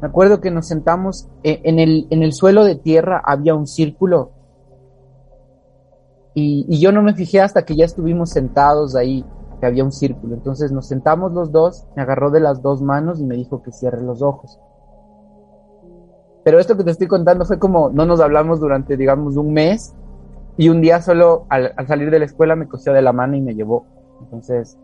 [0.01, 3.67] Me acuerdo que nos sentamos eh, en, el, en el suelo de tierra, había un
[3.67, 4.32] círculo.
[6.34, 9.26] Y, y yo no me fijé hasta que ya estuvimos sentados ahí,
[9.64, 10.36] que había un círculo.
[10.36, 13.72] Entonces nos sentamos los dos, me agarró de las dos manos y me dijo que
[13.72, 14.59] cierre los ojos.
[16.43, 19.95] Pero esto que te estoy contando fue como no nos hablamos durante, digamos, un mes
[20.57, 23.41] y un día solo al, salir de la escuela me cosió de la mano y
[23.41, 23.86] me llevó.
[24.20, 24.78] Entonces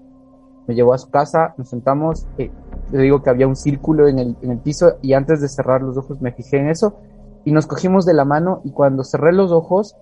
[0.66, 2.50] me llevó a su casa, nos sentamos, eh,
[2.94, 5.82] le digo que había un círculo en el, en el piso y antes de cerrar
[5.82, 6.96] los ojos me fijé en eso
[7.44, 9.98] y nos cogimos de la mano y cuando cerré los ojos,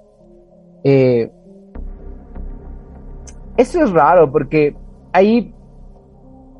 [0.83, 1.31] eh,
[3.57, 4.75] eso es raro porque
[5.11, 5.53] ahí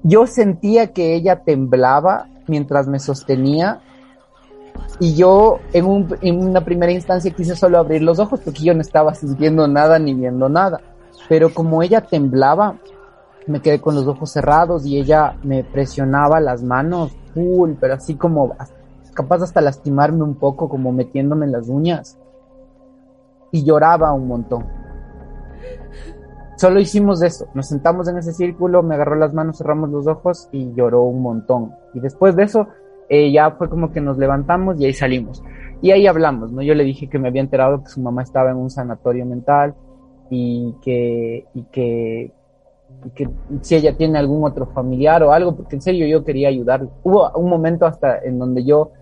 [0.04, 3.82] yo sentía que ella temblaba mientras me sostenía
[5.00, 8.74] y yo en, un, en una primera instancia quise solo abrir los ojos porque yo
[8.74, 10.82] no estaba sintiendo nada ni viendo nada.
[11.30, 12.78] Pero como ella temblaba,
[13.48, 18.16] me quedé con los ojos cerrados y ella me presionaba las manos full, pero así
[18.16, 18.56] como
[19.14, 22.18] capaz hasta lastimarme un poco, como metiéndome en las uñas.
[23.52, 24.66] Y lloraba un montón.
[26.58, 30.50] Solo hicimos eso, nos sentamos en ese círculo, me agarró las manos, cerramos los ojos
[30.52, 31.72] y lloró un montón.
[31.94, 32.68] Y después de eso
[33.10, 35.44] eh, ya fue como que nos levantamos y ahí salimos.
[35.84, 36.64] Y ahí hablamos, ¿no?
[36.64, 39.76] Yo le dije que me había enterado que su mamá estaba en un sanatorio mental
[40.32, 42.32] y que, y que,
[43.06, 43.30] y que
[43.62, 46.90] si ella tiene algún otro familiar o algo, porque en serio yo quería ayudarle.
[47.04, 48.94] Hubo un momento hasta en donde yo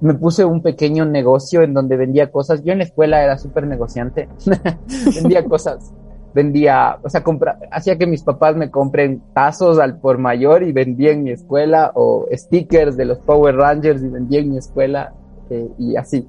[0.00, 2.62] me puse un pequeño negocio en donde vendía cosas.
[2.62, 4.28] Yo en la escuela era súper negociante,
[5.16, 5.92] vendía cosas
[6.34, 10.72] vendía, o sea, compra, hacía que mis papás me compren tazos al por mayor y
[10.72, 15.12] vendía en mi escuela, o stickers de los Power Rangers y vendía en mi escuela,
[15.50, 16.28] eh, y así.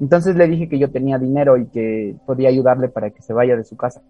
[0.00, 3.56] Entonces le dije que yo tenía dinero y que podía ayudarle para que se vaya
[3.56, 4.02] de su casa.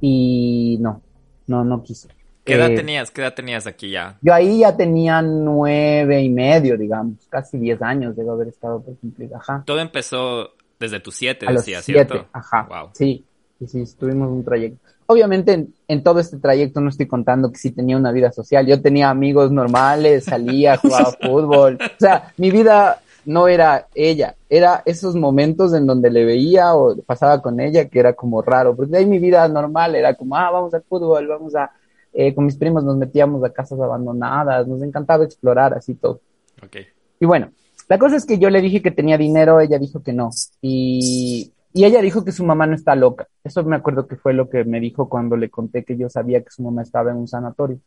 [0.00, 1.02] Y no,
[1.46, 2.08] no, no quiso.
[2.44, 3.10] ¿Qué edad eh, tenías?
[3.10, 4.18] ¿Qué edad tenías aquí ya?
[4.20, 8.98] Yo ahí ya tenía nueve y medio, digamos, casi diez años debo haber estado por
[8.98, 9.62] cumplir, ajá.
[9.64, 10.50] Todo empezó
[10.82, 12.26] desde tus siete, decía, ¿cierto?
[12.32, 12.90] Ajá.
[12.92, 13.24] Sí,
[13.58, 14.78] sí, sí, tuvimos un trayecto.
[15.06, 18.66] Obviamente en, todo este trayecto no estoy contando que sí tenía una vida social.
[18.66, 21.78] Yo tenía amigos normales, salía, jugaba fútbol.
[21.80, 26.96] O sea, mi vida no era ella, era esos momentos en donde le veía o
[27.02, 30.36] pasaba con ella que era como raro, porque de ahí mi vida normal era como,
[30.36, 31.70] ah, vamos al fútbol, vamos a,
[32.12, 36.20] eh, con mis primos nos metíamos a casas abandonadas, nos encantaba explorar así todo.
[36.64, 36.86] Okay.
[37.20, 37.52] Y bueno,
[37.92, 40.30] la cosa es que yo le dije que tenía dinero, ella dijo que no.
[40.62, 43.28] Y, ella dijo que su mamá no está loca.
[43.44, 46.42] Eso me acuerdo que fue lo que me dijo cuando le conté que yo sabía
[46.42, 47.80] que su mamá estaba en un sanatorio.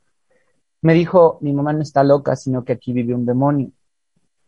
[0.82, 3.72] Me dijo, mi mamá no está loca, sino que aquí vive un demonio.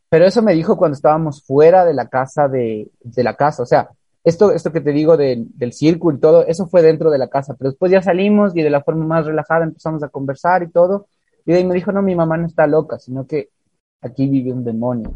[0.09, 3.63] Pero eso me dijo cuando estábamos fuera de la casa de, de la casa.
[3.63, 3.89] O sea,
[4.23, 7.55] esto, esto que te digo del círculo y todo, eso fue dentro de la casa.
[7.57, 11.07] Pero después ya salimos y de la forma más relajada empezamos a conversar y todo.
[11.47, 13.49] Y de ahí me dijo, no, mi mamá no está loca, sino que
[14.01, 15.11] aquí vive un demonio.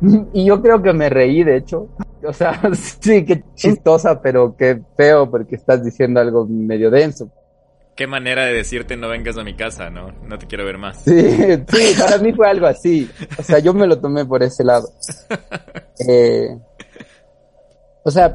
[0.32, 1.88] Y yo creo que me reí, de hecho.
[2.24, 2.60] O sea,
[3.00, 7.30] sí, qué chistosa, pero qué feo porque estás diciendo algo medio denso.
[7.94, 10.12] Qué manera de decirte no vengas a mi casa, ¿no?
[10.28, 10.98] No te quiero ver más.
[10.98, 11.20] Sí,
[11.68, 13.10] sí, para mí fue algo así.
[13.38, 14.88] O sea, yo me lo tomé por ese lado.
[16.08, 16.56] Eh,
[18.04, 18.32] o sea,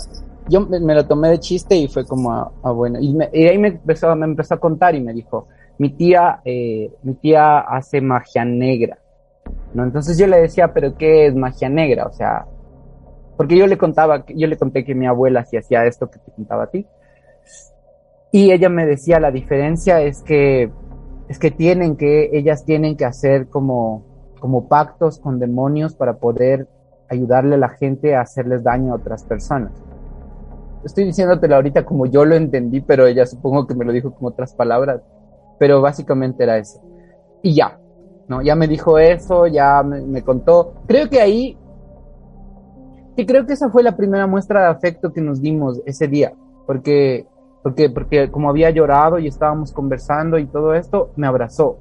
[0.50, 3.00] yo me, lo tomé de chiste y fue como, ah, ah bueno.
[3.00, 5.48] Y, ahí me empezó, me empezó a contar y me dijo,
[5.78, 8.98] mi tía, eh, mi tía hace magia negra.
[9.74, 9.84] ¿No?
[9.84, 12.06] Entonces yo le decía, pero ¿qué es magia negra?
[12.06, 12.46] O sea,
[13.38, 16.32] porque yo le contaba, yo le conté que mi abuela sí hacía esto que te
[16.32, 16.86] contaba a ti.
[18.32, 20.72] Y ella me decía, la diferencia es que,
[21.28, 24.04] es que tienen que, ellas tienen que hacer como,
[24.40, 26.68] como pactos con demonios para poder
[27.10, 29.72] ayudarle a la gente a hacerles daño a otras personas.
[30.84, 34.28] estoy diciéndotelo ahorita como yo lo entendí, pero ella supongo que me lo dijo con
[34.32, 35.02] otras palabras,
[35.60, 36.82] pero básicamente era eso.
[37.42, 37.80] Y ya,
[38.28, 38.42] ¿no?
[38.42, 40.74] Ya me dijo eso, ya me, contó.
[40.88, 41.58] Creo que ahí,
[43.16, 46.34] que creo que esa fue la primera muestra de afecto que nos dimos ese día,
[46.66, 47.28] porque,
[47.62, 51.78] porque, porque como había llorado y estábamos conversando y todo esto, me abrazó.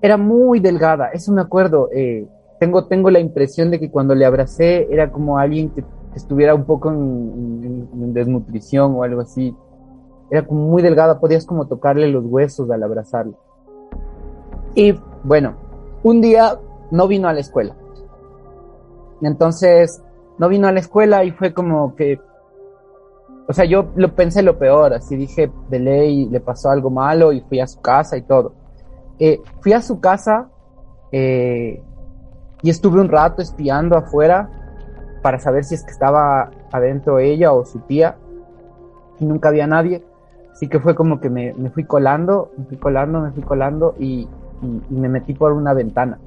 [0.00, 1.88] Era muy delgada, eso me acuerdo.
[1.92, 2.26] Eh,
[2.60, 5.84] tengo, tengo la impresión de que cuando le abracé era como alguien que
[6.14, 9.54] estuviera un poco en, en, desnutrición o algo así.
[10.30, 13.38] Era como muy delgada, podías como tocarle los huesos al abrazarlo.
[14.74, 15.54] Y bueno,
[16.02, 16.58] un día
[16.90, 17.74] no vino a la escuela.
[19.22, 20.02] Entonces,
[20.38, 22.20] no vino a la escuela y fue como que,
[23.46, 27.32] o sea, yo lo pensé lo peor, así dije, de ley, le pasó algo malo
[27.32, 28.52] y fui a su casa y todo.
[29.18, 30.48] Eh, fui a su casa
[31.12, 31.82] eh,
[32.62, 34.50] y estuve un rato espiando afuera
[35.22, 38.16] para saber si es que estaba adentro ella o su tía
[39.20, 40.04] y nunca había nadie.
[40.52, 43.94] Así que fue como que me, me fui colando, me fui colando, me fui colando
[43.98, 44.28] y,
[44.62, 46.18] y, y, me metí por una ventana.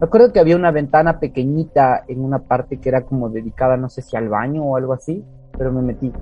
[0.00, 3.88] Me acuerdo que había una ventana pequeñita en una parte que era como dedicada, no
[3.88, 5.24] sé si al baño o algo así,
[5.56, 6.12] pero me metí.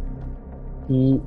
[0.89, 1.21] Y,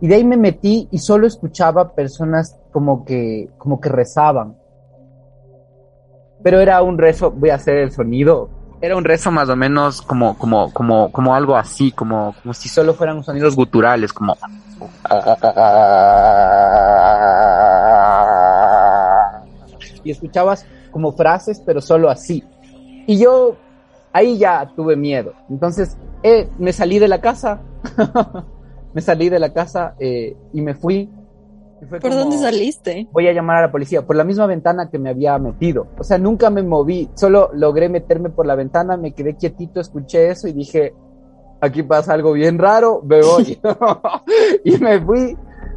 [0.00, 4.56] y de ahí me metí y solo escuchaba personas como que, como que rezaban.
[6.42, 8.50] Pero era un rezo, voy a hacer el sonido.
[8.80, 12.68] Era un rezo más o menos como, como, como, como algo así, como, como si
[12.68, 14.36] solo fueran sonidos guturales, como.
[20.04, 22.44] Y escuchabas como frases, pero solo así.
[23.06, 23.56] Y yo
[24.12, 25.34] ahí ya tuve miedo.
[25.50, 27.60] Entonces eh, me salí de la casa,
[28.94, 31.10] me salí de la casa eh, y me fui.
[31.82, 33.08] Y ¿Por como, dónde saliste?
[33.12, 35.88] Voy a llamar a la policía, por la misma ventana que me había metido.
[35.98, 40.30] O sea, nunca me moví, solo logré meterme por la ventana, me quedé quietito, escuché
[40.30, 40.94] eso y dije,
[41.60, 43.58] aquí pasa algo bien raro, me voy.
[44.64, 45.36] y me fui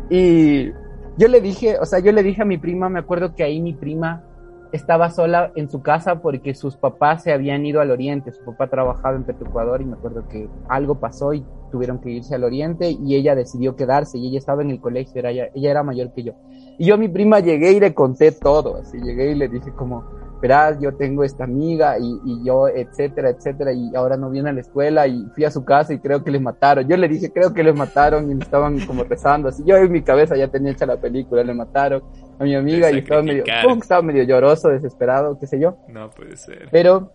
[0.09, 0.71] y
[1.17, 3.59] yo le dije, o sea, yo le dije a mi prima, me acuerdo que ahí
[3.59, 4.23] mi prima
[4.71, 8.31] estaba sola en su casa porque sus papás se habían ido al oriente.
[8.31, 12.35] Su papá trabajaba en Petroecuador y me acuerdo que algo pasó y tuvieron que irse
[12.35, 15.71] al oriente y ella decidió quedarse y ella estaba en el colegio, era ella, ella
[15.71, 16.33] era mayor que yo.
[16.77, 19.71] Y yo a mi prima llegué y le conté todo, así llegué y le dije
[19.71, 20.05] como,
[20.41, 24.53] verás, yo tengo esta amiga y, y, yo, etcétera, etcétera, y ahora no viene a
[24.53, 26.87] la escuela y fui a su casa y creo que le mataron.
[26.87, 29.91] Yo le dije, creo que le mataron y me estaban como rezando, así yo en
[29.91, 32.03] mi cabeza ya tenía hecha la película, le mataron
[32.39, 33.79] a mi amiga y estaba medio, ¡pum!
[33.81, 35.77] estaba medio lloroso, desesperado, qué sé yo.
[35.87, 36.67] No puede ser.
[36.71, 37.11] Pero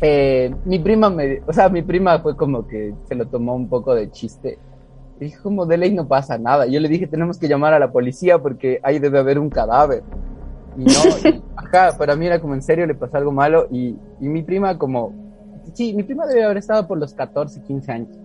[0.00, 3.68] eh, mi prima me, o sea, mi prima fue como que se lo tomó un
[3.68, 4.58] poco de chiste.
[5.18, 6.66] Dijo, como de ley no pasa nada.
[6.66, 10.02] Yo le dije, tenemos que llamar a la policía porque ahí debe haber un cadáver.
[10.76, 14.28] Y no, ajá, para mí era como en serio le pasó algo malo y, y
[14.28, 15.12] mi prima como,
[15.74, 18.18] sí, mi prima debe haber estado por los 14, 15 años.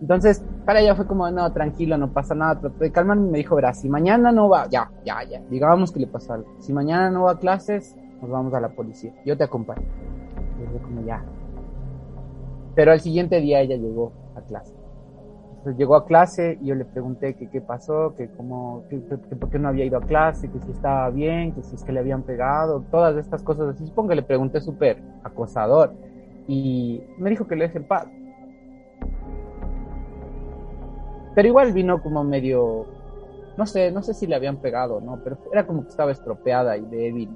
[0.00, 3.38] Entonces, para ella fue como, no, tranquilo, no pasa nada, traté de calmarme y me
[3.38, 6.48] dijo, verás, si mañana no va, ya, ya, ya, digamos que le pasó algo.
[6.58, 9.86] Si mañana no va a clases, nos vamos a la policía, yo te acompaño.
[10.58, 11.24] Y yo como, ya.
[12.74, 14.74] Pero al siguiente día ella llegó a clase.
[15.64, 19.48] Llegó a clase y yo le pregunté que qué pasó, que cómo, que, que, por
[19.48, 22.00] qué no había ido a clase, que si estaba bien, que si es que le
[22.00, 23.86] habían pegado, todas estas cosas así.
[23.86, 25.92] Supongo que le pregunté súper acosador
[26.48, 28.08] y me dijo que le deje en paz.
[31.34, 32.86] Pero igual vino como medio,
[33.56, 35.20] no sé, no sé si le habían pegado, ¿no?
[35.22, 37.30] Pero era como que estaba estropeada y débil.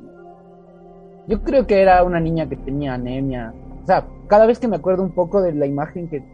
[1.28, 3.54] Yo creo que era una niña que tenía anemia.
[3.82, 6.24] O sea, cada vez que me acuerdo un poco de la imagen que,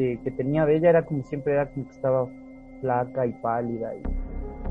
[0.00, 2.26] que, que tenía de ella, era como siempre, era como que estaba
[2.80, 4.02] flaca y pálida y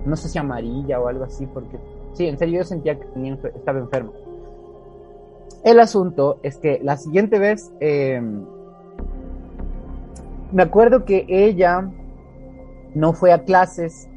[0.05, 1.77] no sé si amarilla o algo así, porque
[2.13, 4.11] sí, en serio yo sentía que tenía, estaba enferma.
[5.63, 8.21] El asunto es que la siguiente vez, eh,
[10.51, 11.87] me acuerdo que ella
[12.95, 14.09] no fue a clases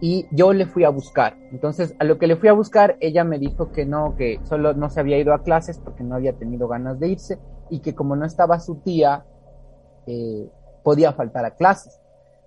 [0.00, 1.36] y yo le fui a buscar.
[1.50, 4.72] Entonces, a lo que le fui a buscar, ella me dijo que no, que solo
[4.72, 7.38] no se había ido a clases porque no había tenido ganas de irse
[7.68, 9.24] y que como no estaba su tía,
[10.06, 10.48] eh,
[10.82, 12.00] podía faltar a clases.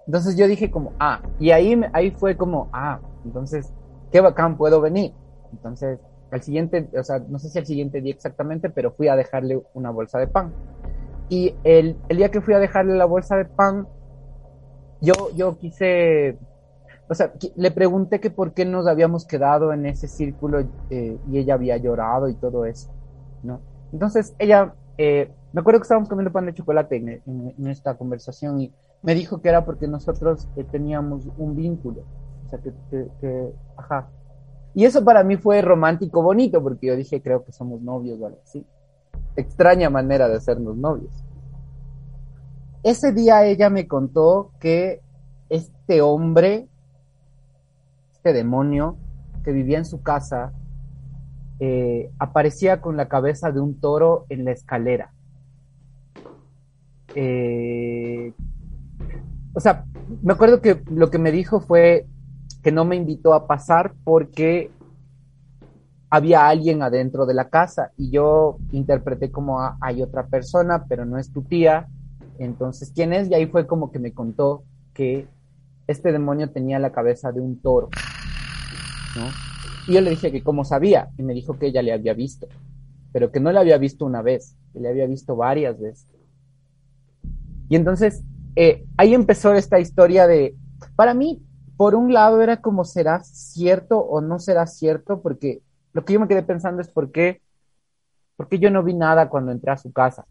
[0.06, 3.72] Entonces yo dije como, ah, y ahí, ahí fue como, ah, entonces,
[4.12, 5.14] qué bacán, puedo venir.
[5.52, 6.00] Entonces,
[6.32, 9.62] al siguiente, o sea, no sé si al siguiente día exactamente, pero fui a dejarle
[9.74, 10.54] una bolsa de pan.
[11.30, 13.88] Y el, el día que fui a dejarle la bolsa de pan,
[15.02, 16.38] yo, yo quise,
[17.08, 21.38] o sea, le pregunté que por qué nos habíamos quedado en ese círculo eh, y
[21.38, 22.90] ella había llorado y todo eso,
[23.44, 23.62] ¿no?
[23.94, 27.96] Entonces ella, eh, me acuerdo que estábamos comiendo pan de chocolate en, en, en esta
[27.96, 32.02] conversación y me dijo que era porque nosotros eh, teníamos un vínculo,
[32.46, 34.10] o sea, que, que, que, ajá.
[34.74, 38.26] Y eso para mí fue romántico, bonito, porque yo dije, creo que somos novios o
[38.26, 38.66] algo así.
[39.38, 41.14] Extraña manera de hacernos novios.
[42.84, 45.00] ese día ella me contó que
[45.48, 46.68] este hombre,
[48.12, 48.98] este demonio
[49.46, 50.52] que vivía en su casa,
[51.60, 55.12] eh, aparecía con la cabeza de un toro en la escalera.
[57.16, 58.34] Eh,
[59.54, 59.86] o sea,
[60.22, 62.06] me acuerdo que lo que me dijo fue
[62.64, 64.72] que no me invitó a pasar porque
[66.10, 71.06] había alguien adentro de la casa y yo interpreté como ah, hay otra persona, pero
[71.06, 71.88] no es tu tía.
[72.40, 73.30] Entonces, ¿quién es?
[73.30, 75.28] Y ahí fue como que me contó que
[75.88, 77.90] este demonio tenía la cabeza de un toro.
[79.16, 79.49] ¿no?
[79.90, 82.48] Y yo le dije que cómo sabía, y me dijo que ella le había visto,
[83.12, 86.08] pero que no le había visto una vez, que le había visto varias veces.
[87.70, 88.24] Y entonces,
[88.56, 90.56] eh, ahí empezó esta historia de,
[90.96, 91.42] para mí,
[91.76, 95.64] por un lado era como será cierto o no será cierto, porque
[95.94, 97.42] lo que yo me quedé pensando es por qué,
[98.38, 100.28] porque yo no vi nada cuando entré a su casa.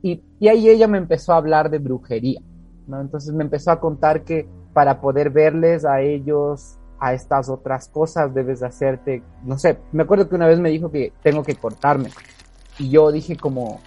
[0.00, 2.40] Y, y ahí ella me empezó a hablar de brujería,
[2.86, 3.02] ¿no?
[3.02, 8.34] Entonces me empezó a contar que para poder verles a ellos, a estas otras cosas,
[8.34, 11.54] debes de hacerte, no sé, me acuerdo que una vez me dijo que tengo que
[11.54, 12.10] cortarme.
[12.78, 13.80] Y yo dije como,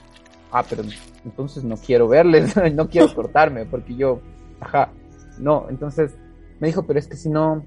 [0.52, 0.84] ah, pero
[1.24, 4.20] entonces no quiero verles, no quiero cortarme, porque yo,
[4.60, 4.90] ajá,
[5.38, 6.16] no, entonces
[6.60, 7.64] me dijo, pero es que si no,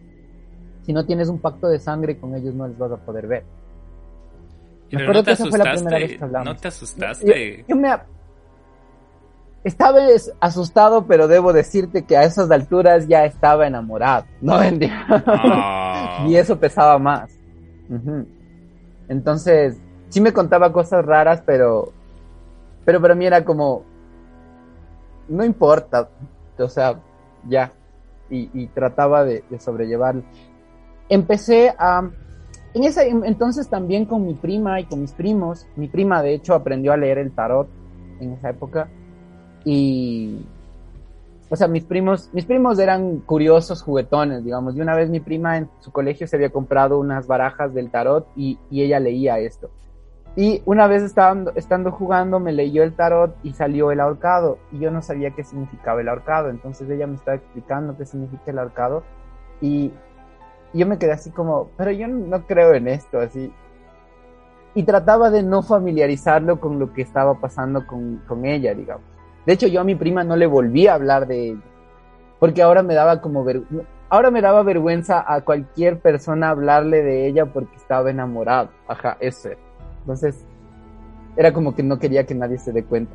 [0.82, 3.44] si no tienes un pacto de sangre con ellos no les vas a poder ver.
[4.90, 6.46] Me acuerdo que esa fue la primera vez que hablamos.
[6.46, 7.64] ¿No te asustaste?
[7.68, 7.88] Yo, me...
[9.66, 9.98] Estaba
[10.38, 14.24] asustado, pero debo decirte que a esas alturas ya estaba enamorado.
[14.40, 15.04] No vendía.
[15.08, 16.24] Ah.
[16.28, 17.36] y eso pesaba más.
[19.08, 19.76] Entonces,
[20.08, 21.92] sí me contaba cosas raras, pero,
[22.84, 23.82] pero para mí era como,
[25.26, 26.10] no importa.
[26.60, 27.00] O sea,
[27.48, 27.72] ya.
[28.30, 30.22] Y, trataba de, de, sobrellevarlo.
[31.08, 32.08] Empecé a...
[32.72, 35.66] En ese entonces también con mi prima y con mis primos.
[35.74, 37.68] Mi prima de hecho aprendió a leer el tarot
[38.20, 38.88] en esa época.
[39.66, 40.46] Y...
[41.48, 44.74] O sea, mis primos, mis primos eran curiosos juguetones, digamos.
[44.74, 48.26] Y una vez mi prima en su colegio se había comprado unas barajas del tarot
[48.34, 49.70] y, y ella leía esto.
[50.34, 54.78] Y una vez estando, estando jugando me leyó el tarot y salió el ahorcado y
[54.78, 56.50] yo no sabía qué significaba el ahorcado.
[56.50, 59.02] Entonces ella me estaba explicando qué significa el ahorcado
[59.60, 59.92] y
[60.74, 63.52] yo me quedé así como, pero yo no creo en esto, así.
[64.74, 69.15] Y trataba de no familiarizarlo con lo que estaba pasando con, con ella, digamos.
[69.46, 71.60] De hecho, yo a mi prima no le volví a hablar de ella,
[72.38, 73.44] porque ahora me daba como
[74.08, 78.70] ahora me daba vergüenza a cualquier persona hablarle de ella porque estaba enamorado.
[78.88, 79.50] Ajá, eso.
[80.00, 80.44] Entonces,
[81.36, 83.14] era como que no quería que nadie se dé cuenta.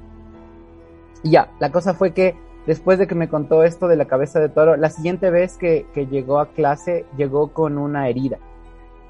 [1.23, 4.39] Y ya, la cosa fue que después de que me contó esto de la cabeza
[4.39, 8.37] de toro, la siguiente vez que, llegó a clase, llegó con una herida.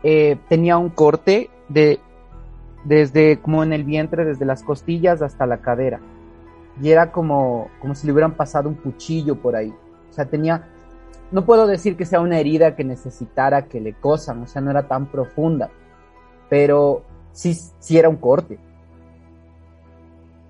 [0.03, 1.99] Eh, tenía un corte de
[2.83, 5.99] desde como en el vientre, desde las costillas hasta la cadera.
[6.79, 9.73] Y era como, como si le hubieran pasado un cuchillo por ahí.
[10.09, 10.67] O sea, tenía,
[11.31, 14.71] no puedo decir que sea una herida que necesitara que le cosan, o sea, no
[14.71, 15.69] era tan profunda,
[16.49, 18.59] pero sí, sí era un corte.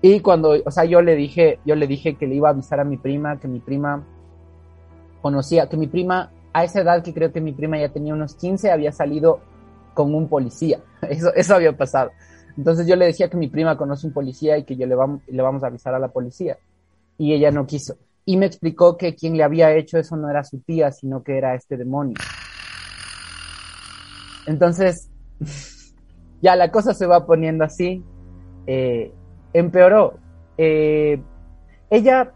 [0.00, 2.80] Y cuando, o sea, yo le dije, yo le dije que le iba a avisar
[2.80, 4.04] a mi prima, que mi prima
[5.22, 8.34] conocía, que mi prima, a esa edad que creo que mi prima ya tenía unos
[8.34, 9.40] 15, había salido
[9.94, 10.80] con un policía.
[11.02, 12.10] Eso, eso había pasado.
[12.56, 15.22] Entonces yo le decía que mi prima conoce un policía y que yo le vamos,
[15.26, 16.58] le vamos a avisar a la policía.
[17.18, 17.96] Y ella no quiso.
[18.24, 21.38] Y me explicó que quien le había hecho eso no era su tía, sino que
[21.38, 22.16] era este demonio.
[24.46, 25.08] Entonces,
[26.42, 28.04] ya la cosa se va poniendo así,
[28.66, 29.12] eh,
[29.52, 30.14] empeoró.
[30.58, 31.20] Eh,
[31.90, 32.32] ella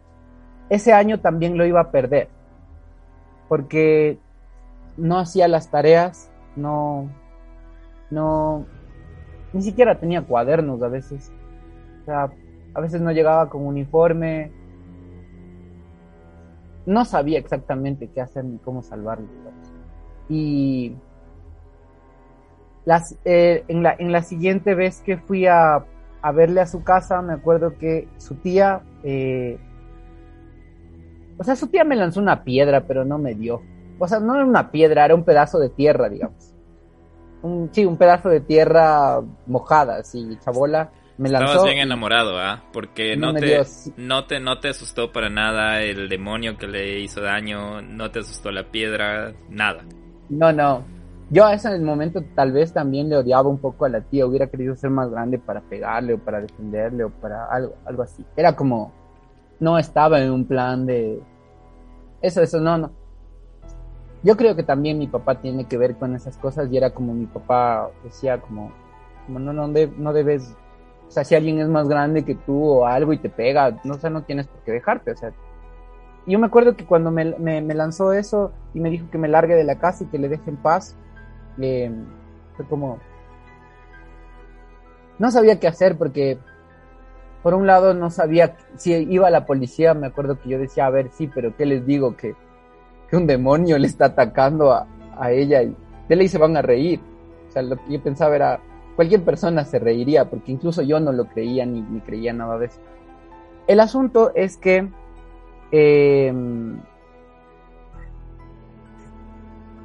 [0.69, 2.29] ese año también lo iba a perder,
[3.49, 4.19] porque
[4.97, 7.09] no hacía las tareas, no,
[8.11, 8.67] no,
[9.53, 11.33] ni siquiera tenía cuadernos a veces.
[12.03, 12.31] O sea,
[12.75, 14.53] a veces no llegaba con uniforme.
[16.85, 19.27] No sabía exactamente qué hacer ni cómo salvarlo.
[20.29, 20.97] Y
[22.85, 25.85] las, eh, en, la, en la siguiente vez que fui a,
[26.23, 29.59] a, verle a su casa, me acuerdo que su tía, eh,
[31.39, 33.63] o sea, su tía me lanzó una piedra, pero no me dio.
[33.99, 36.56] O sea, no era una piedra, era un pedazo de tierra, digamos.
[37.43, 40.91] Un, sí, un pedazo de tierra mojada, así, chabola.
[41.19, 42.65] Me lanzó Estabas bien enamorado, ¿ah?
[42.73, 43.59] Porque no, te,
[43.97, 48.19] no, te, no te asustó para nada el demonio que le hizo daño, no te
[48.19, 49.85] asustó la piedra, nada.
[50.29, 50.85] No, no,
[51.29, 54.47] yo a ese momento tal vez también le odiaba un poco a la tía, hubiera
[54.47, 58.25] querido ser más grande para pegarle o para defenderle o para algo, algo así.
[58.37, 58.93] Era como,
[59.59, 61.21] no estaba en un plan de...
[62.23, 62.93] Eso, eso, no, no.
[64.27, 67.15] Yo creo que también mi papá tiene que ver con esas cosas y era como
[67.15, 68.73] mi papá decía como,
[69.25, 70.57] como no, no, no debes
[71.07, 73.95] O sea, si alguien es más grande que tú o algo y te pega, no
[73.95, 75.33] sé, no tienes por qué dejarte, o sea.
[76.27, 79.63] Yo me acuerdo que cuando me, lanzó eso y me dijo que me largue de
[79.63, 80.97] la casa y que le deje en paz,
[81.61, 81.93] eh,
[82.57, 82.99] fue como...
[85.21, 86.37] No sabía qué hacer porque,
[87.45, 90.87] por un lado, no sabía si iba a la policía, me acuerdo que yo decía,
[90.87, 92.17] a ver, sí, pero ¿qué les digo?
[92.17, 92.35] Que,
[93.09, 94.87] que un demonio le está atacando a,
[95.19, 95.77] a ella y
[96.09, 97.01] de ley se van a reír.
[97.49, 98.61] O sea, lo que yo pensaba era,
[98.95, 102.67] cualquier persona se reiría, porque incluso yo no lo creía ni, ni creía nada de
[102.67, 102.81] eso.
[103.67, 104.89] El asunto es que
[105.71, 106.79] em,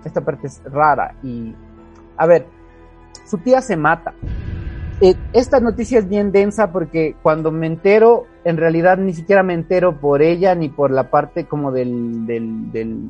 [0.05, 1.55] esta parte es rara y,
[2.17, 2.47] a ver,
[3.25, 4.13] su tía se mata.
[5.01, 9.53] Eh, esta noticia es bien densa porque cuando me entero, en realidad ni siquiera me
[9.53, 13.09] entero por ella ni por la parte como del, del, del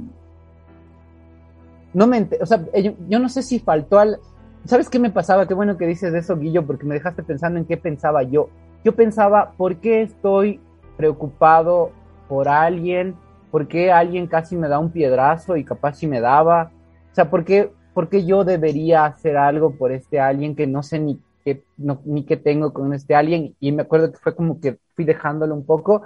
[1.93, 4.19] no me entero, o sea, yo, yo no sé si faltó al,
[4.65, 5.47] ¿Sabes qué me pasaba?
[5.47, 8.49] Qué bueno que dices eso, Guillo, porque me dejaste pensando en qué pensaba yo.
[8.83, 10.59] Yo pensaba, ¿por qué estoy
[10.97, 11.91] preocupado
[12.29, 13.15] por alguien?
[13.49, 16.71] ¿Por qué alguien casi me da un piedrazo y capaz si me daba?
[17.11, 20.83] O sea, ¿por qué, por qué yo debería hacer algo por este alguien que no
[20.83, 21.63] sé ni qué,
[22.05, 23.55] ni qué tengo con este alguien?
[23.59, 26.03] Y me acuerdo que fue como que fui dejándolo un poco.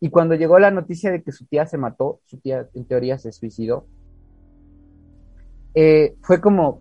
[0.00, 3.18] Y cuando llegó la noticia de que su tía se mató, su tía en teoría
[3.18, 3.86] se suicidó,
[5.74, 6.80] eh, fue como,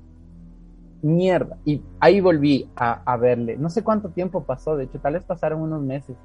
[1.01, 1.57] mierda.
[1.65, 3.57] Y ahí volví a, verle.
[3.57, 6.15] No sé cuánto tiempo pasó, de hecho, tal vez pasaron unos meses.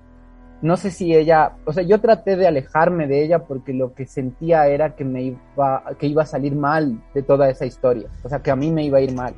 [0.61, 4.07] No sé si ella, o sea, yo traté de alejarme de ella porque lo que
[4.07, 8.09] sentía era que me iba, que iba a salir mal de toda esa historia.
[8.23, 9.35] O sea, que a mí me iba a ir mal.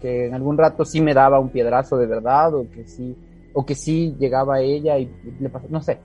[0.00, 3.16] Que en algún rato sí me daba un piedrazo de verdad o que sí,
[3.52, 5.98] o que sí llegaba a ella y le pasó, no sé.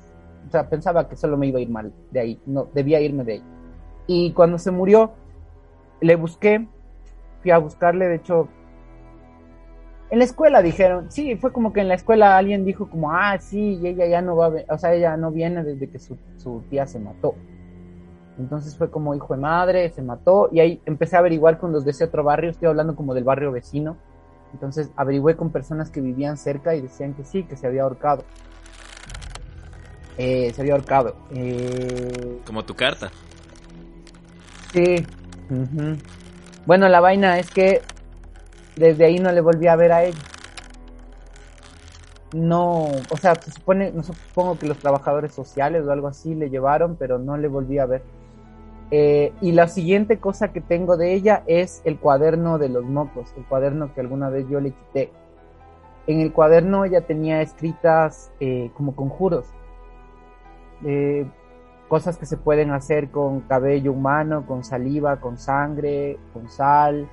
[0.48, 2.41] O sea, pensaba que solo me iba a ir mal de ahí.
[2.46, 3.44] No, debía irme de ahí.
[4.08, 5.12] Y cuando se murió,
[6.02, 6.68] le busqué,
[7.41, 8.50] fui a buscarle, de hecho,
[10.14, 13.38] en la escuela dijeron, sí, fue como que en la escuela alguien dijo como, ah,
[13.39, 16.18] sí, y ella ya no va, o sea, ella no viene desde que su,
[16.70, 17.34] tía se mató.
[18.40, 21.86] Entonces fue como hijo de madre, se mató, y ahí empecé a averiguar con los
[21.86, 23.98] de ese otro barrio, estoy hablando como del barrio vecino.
[24.54, 28.24] Entonces averigüé con personas que vivían cerca y decían que sí, que se había ahorcado.
[30.18, 31.16] Eh, se había ahorcado.
[31.32, 33.12] Eh, como tu carta.
[34.72, 35.06] Sí.
[36.66, 37.82] Bueno, la vaina es que
[38.76, 40.20] desde ahí no le volví a ver a ella.
[42.34, 46.50] No, o sea, se supone, no supongo que los trabajadores sociales o algo así le
[46.50, 48.02] llevaron, pero no le volví a ver.
[48.96, 53.34] Eh, y la siguiente cosa que tengo de ella es el cuaderno de los mocos,
[53.36, 55.12] el cuaderno que alguna vez yo le quité.
[56.06, 59.48] En el cuaderno ella tenía escritas eh, como conjuros,
[60.86, 61.26] eh,
[61.88, 67.10] cosas que se pueden hacer con cabello humano, con saliva, con sangre, con sal,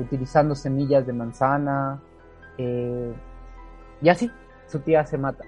[0.00, 2.02] utilizando semillas de manzana,
[2.56, 4.28] y así
[4.66, 5.44] su tía se mata.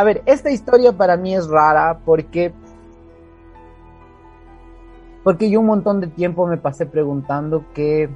[0.00, 2.54] A ver, esta historia para mí es rara porque
[5.22, 8.08] porque yo un montón de tiempo me pasé preguntando qué,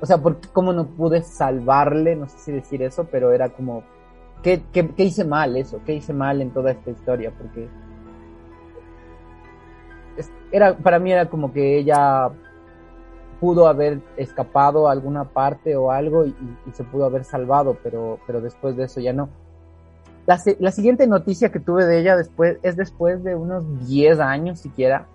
[0.00, 3.84] o sea, por cómo no pude salvarle, no sé si decir eso, pero era como,
[4.42, 5.80] ¿qué, qué, hice mal eso?
[5.86, 7.32] ¿Qué hice mal en toda esta historia?
[7.38, 7.68] Porque
[10.50, 12.28] era, para mí era como que ella
[13.38, 16.34] pudo haber escapado a alguna parte o algo y,
[16.72, 19.28] se pudo haber salvado, pero, pero después de eso ya no.
[20.26, 24.58] La, la, siguiente noticia que tuve de ella después es después de unos 10 años
[24.58, 25.06] siquiera,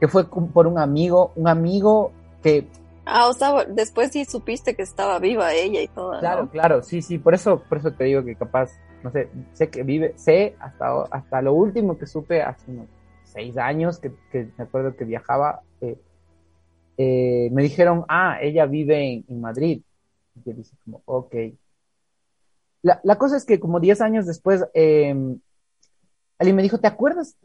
[0.00, 2.12] que fue por un amigo, un amigo
[2.42, 2.66] que...
[3.04, 6.18] Ah, o sea, después sí supiste que estaba viva ella y todo.
[6.20, 8.70] Claro, claro, sí, sí, por eso, por eso te digo que capaz,
[9.02, 12.86] no sé, sé que vive, sé hasta, hasta lo último que supe hace unos
[13.24, 15.98] seis años que, me acuerdo que viajaba, eh,
[16.96, 19.82] eh, me dijeron, ah, ella vive en, Madrid.
[20.34, 21.34] Y yo dije como, ok.
[22.82, 25.14] La, la, cosa es que como diez años después, eh,
[26.38, 27.36] alguien me dijo, ¿te acuerdas?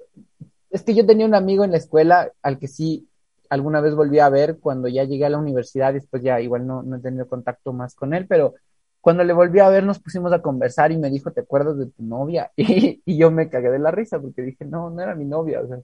[0.69, 3.07] Es que yo tenía un amigo en la escuela al que sí
[3.49, 6.83] alguna vez volví a ver cuando ya llegué a la universidad, después ya igual no,
[6.83, 8.55] no he tenido contacto más con él, pero
[9.01, 11.85] cuando le volví a ver nos pusimos a conversar y me dijo, ¿te acuerdas de
[11.85, 12.51] tu novia?
[12.57, 15.67] Y, yo me cagué de la risa porque dije, no, no era mi novia, o
[15.67, 15.77] sea,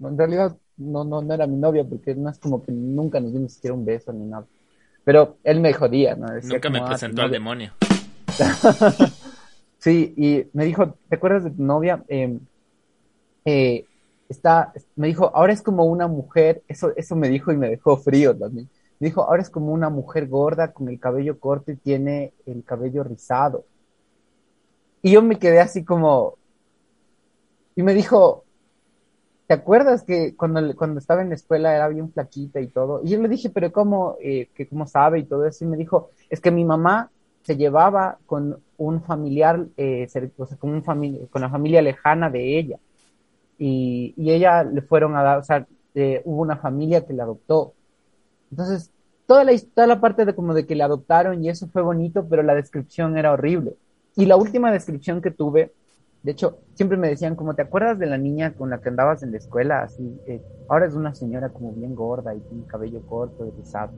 [0.00, 3.32] en realidad no, no, no era mi novia porque no es como que nunca nos
[3.32, 4.46] dimos siquiera un beso ni nada.
[5.02, 6.26] Pero él me jodía, ¿no?
[6.44, 7.72] nunca me ah, presentó al demonio.
[9.78, 12.04] sí, y me dijo, ¿te acuerdas de tu novia?
[12.08, 12.40] Em,
[13.44, 13.84] eh,
[14.28, 17.96] está, me dijo, ahora es como una mujer, eso, eso me dijo y me dejó
[17.96, 18.68] frío también
[19.00, 23.04] dijo, ahora es como una mujer gorda con el cabello corto y tiene el cabello
[23.04, 23.64] rizado.
[25.02, 26.34] Y yo me quedé así como,
[27.76, 28.44] y me dijo,
[29.46, 33.02] ¿te acuerdas que cuando, cuando estaba en la escuela era bien flaquita y todo?
[33.04, 35.64] Y yo le dije, pero ¿cómo, eh, que cómo sabe y todo eso?
[35.64, 37.10] Y me dijo, es que mi mamá
[37.48, 42.58] se llevaba con un familiar, eh, o sea, con, un familia, la familia lejana de
[42.58, 42.78] ella.
[43.58, 47.22] Y, y ella le fueron a dar, o sea, eh, hubo una familia que la
[47.22, 47.72] adoptó.
[48.50, 48.90] Entonces,
[49.24, 52.28] toda la, toda la parte de como de que la adoptaron y eso fue bonito,
[52.28, 53.76] pero la descripción era horrible.
[54.14, 55.72] Y la última descripción que tuve
[56.22, 59.22] de hecho, siempre me decían, como, ¿te acuerdas de la niña con la que andabas
[59.22, 59.82] en la escuela?
[59.84, 63.92] Así, eh, ahora es una señora como bien gorda y tiene cabello corto y rizado.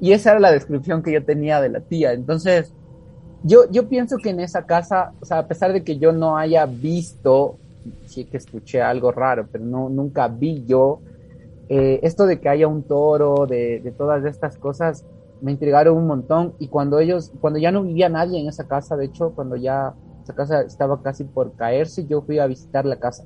[0.00, 2.12] Y esa era la descripción que yo tenía de la tía.
[2.12, 2.72] Entonces,
[3.46, 6.36] yo, yo pienso que en esa casa, o sea, a pesar de que yo no
[6.36, 7.58] haya visto,
[8.06, 11.00] sí que escuché algo raro, pero no, nunca vi yo,
[11.68, 15.04] eh, esto de que haya un toro, de, de todas estas cosas,
[15.40, 16.54] me intrigaron un montón.
[16.58, 19.94] Y cuando ellos, cuando ya no vivía nadie en esa casa, de hecho, cuando ya
[20.22, 23.24] esa casa estaba casi por caerse yo fui a visitar la casa.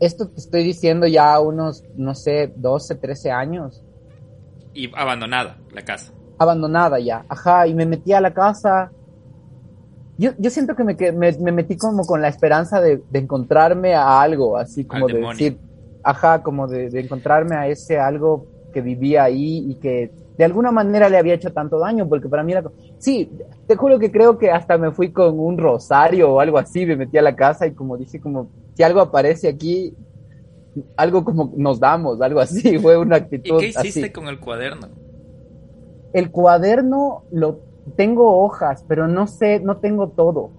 [0.00, 3.84] Esto te estoy diciendo ya unos, no sé, 12, 13 años.
[4.74, 6.12] Y abandonada la casa.
[6.40, 8.90] Abandonada ya, ajá, y me metí a la casa.
[10.16, 13.94] Yo, yo siento que me, me, me metí como con la esperanza de, de encontrarme
[13.94, 15.58] a algo, así como de decir,
[16.02, 20.72] ajá, como de, de encontrarme a ese algo que vivía ahí y que de alguna
[20.72, 22.62] manera le había hecho tanto daño, porque para mí era...
[22.96, 23.30] Sí,
[23.66, 26.96] te juro que creo que hasta me fui con un rosario o algo así, me
[26.96, 29.94] metí a la casa y como dije, como, si algo aparece aquí,
[30.96, 33.60] algo como nos damos, algo así, fue una actitud.
[33.62, 34.88] ¿Y qué hiciste con el cuaderno?
[36.12, 37.60] El cuaderno lo
[37.96, 40.50] tengo hojas, pero no sé, no tengo todo.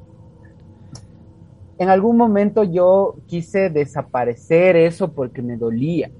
[1.78, 6.12] En algún momento yo quise desaparecer eso porque me dolía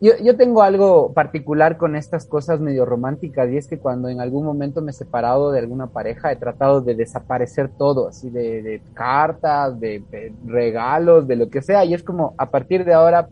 [0.00, 4.20] yo, yo, tengo algo particular con estas cosas medio románticas y es que cuando en
[4.20, 8.82] algún momento me he separado de alguna pareja he tratado de desaparecer todo, así de,
[8.92, 10.02] cartas, de,
[10.44, 13.28] regalos, de lo que sea y es como a partir de ahora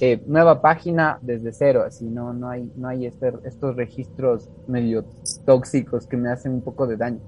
[0.00, 5.04] eh, nueva página desde cero, así no, no hay, no hay este, estos registros medio
[5.44, 7.20] tóxicos que me hacen un poco de daño.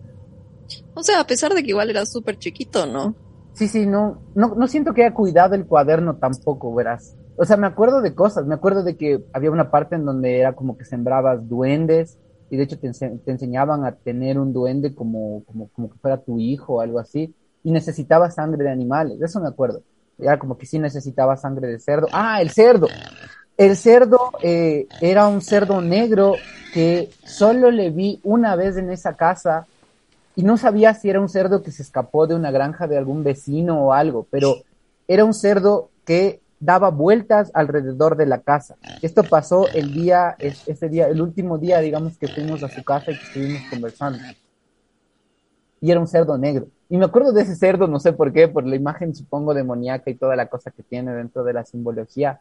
[0.94, 3.14] O sea, a pesar de que igual era súper chiquito, ¿no?
[3.54, 7.16] Sí, sí, no, no, no siento que haya cuidado el cuaderno tampoco, verás.
[7.36, 10.38] O sea, me acuerdo de cosas, me acuerdo de que había una parte en donde
[10.38, 12.18] era como que sembrabas duendes
[12.50, 16.22] y de hecho te, te enseñaban a tener un duende como, como, como que fuera
[16.22, 19.82] tu hijo o algo así y necesitabas sangre de animales, de eso me acuerdo.
[20.20, 22.08] Era como que sí necesitaba sangre de cerdo.
[22.12, 22.88] Ah, el cerdo.
[23.56, 26.34] El cerdo eh, era un cerdo negro
[26.72, 29.66] que solo le vi una vez en esa casa
[30.34, 33.22] y no sabía si era un cerdo que se escapó de una granja de algún
[33.22, 34.62] vecino o algo, pero
[35.06, 38.76] era un cerdo que daba vueltas alrededor de la casa.
[39.02, 43.10] Esto pasó el día, ese día, el último día, digamos, que fuimos a su casa
[43.10, 44.18] y que estuvimos conversando.
[45.80, 46.68] Y era un cerdo negro.
[46.90, 50.10] Y me acuerdo de ese cerdo, no sé por qué, por la imagen, supongo, demoníaca
[50.10, 52.40] y toda la cosa que tiene dentro de la simbología.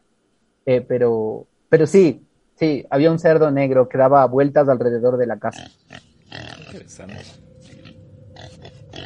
[0.65, 2.25] Eh, pero, pero sí,
[2.55, 5.69] sí, había un cerdo negro que daba vueltas alrededor de la casa.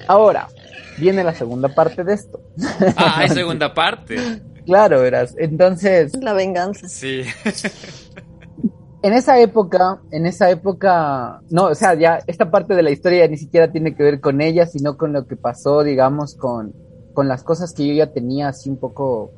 [0.08, 0.48] Ahora,
[0.98, 2.42] viene la segunda parte de esto.
[2.96, 4.18] Ah, hay segunda parte.
[4.66, 5.36] Claro, verás.
[5.38, 6.14] Entonces.
[6.22, 6.88] La venganza.
[6.88, 7.24] Sí.
[9.04, 13.28] en esa época, en esa época, no, o sea, ya esta parte de la historia
[13.28, 16.74] ni siquiera tiene que ver con ella, sino con lo que pasó, digamos, con,
[17.14, 19.32] con las cosas que yo ya tenía así un poco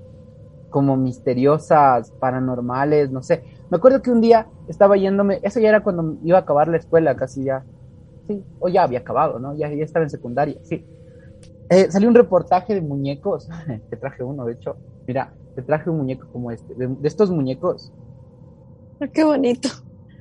[0.70, 3.44] como misteriosas, paranormales, no sé.
[3.72, 6.78] Me acuerdo que un día estaba yéndome, eso ya era cuando iba a acabar la
[6.78, 7.66] escuela, casi ya.
[8.28, 9.56] Sí, o ya había acabado, ¿no?
[9.56, 10.86] Ya, ya estaba en secundaria, sí.
[11.70, 13.50] Eh, salió un reportaje de muñecos,
[13.90, 17.30] te traje uno, de hecho, Mira, te traje un muñeco como este, de, de estos
[17.30, 17.92] muñecos.
[19.00, 19.70] Ah, qué bonito.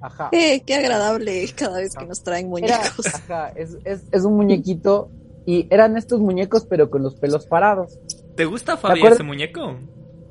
[0.00, 0.28] Ajá.
[0.32, 3.06] Eh, qué agradable cada vez que nos traen muñecos.
[3.06, 5.10] Era, ajá, es, es, es, un muñequito
[5.46, 7.98] y eran estos muñecos pero con los pelos parados.
[8.36, 9.78] ¿Te gusta, Fabi, ese muñeco?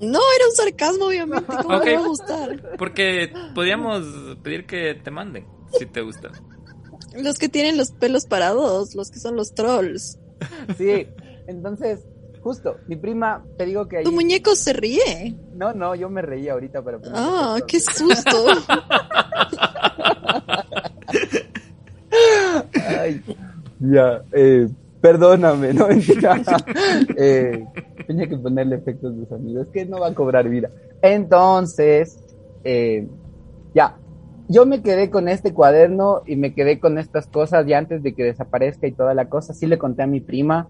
[0.01, 1.45] No, era un sarcasmo, obviamente.
[1.61, 1.93] ¿Cómo okay.
[1.93, 2.77] me va a gustar?
[2.77, 4.03] Porque podríamos
[4.43, 6.31] pedir que te manden, si te gusta.
[7.15, 10.19] Los que tienen los pelos parados, los que son los trolls.
[10.77, 11.07] Sí,
[11.47, 12.05] entonces
[12.43, 14.03] Justo, mi prima, te digo que ahí...
[14.03, 15.33] Tu muñeco se ríe.
[15.55, 16.99] No, no, yo me reía ahorita, pero...
[17.13, 18.45] Ah, qué susto.
[22.99, 23.23] Ay,
[23.79, 24.67] ya, eh,
[24.99, 25.87] perdóname, no
[27.17, 27.65] eh,
[28.05, 30.69] tenía que ponerle efectos de sonido, es que no va a cobrar vida.
[31.01, 32.17] Entonces,
[32.65, 33.07] eh,
[33.73, 33.95] ya,
[34.49, 38.13] yo me quedé con este cuaderno y me quedé con estas cosas ya antes de
[38.13, 39.53] que desaparezca y toda la cosa.
[39.53, 40.67] Sí le conté a mi prima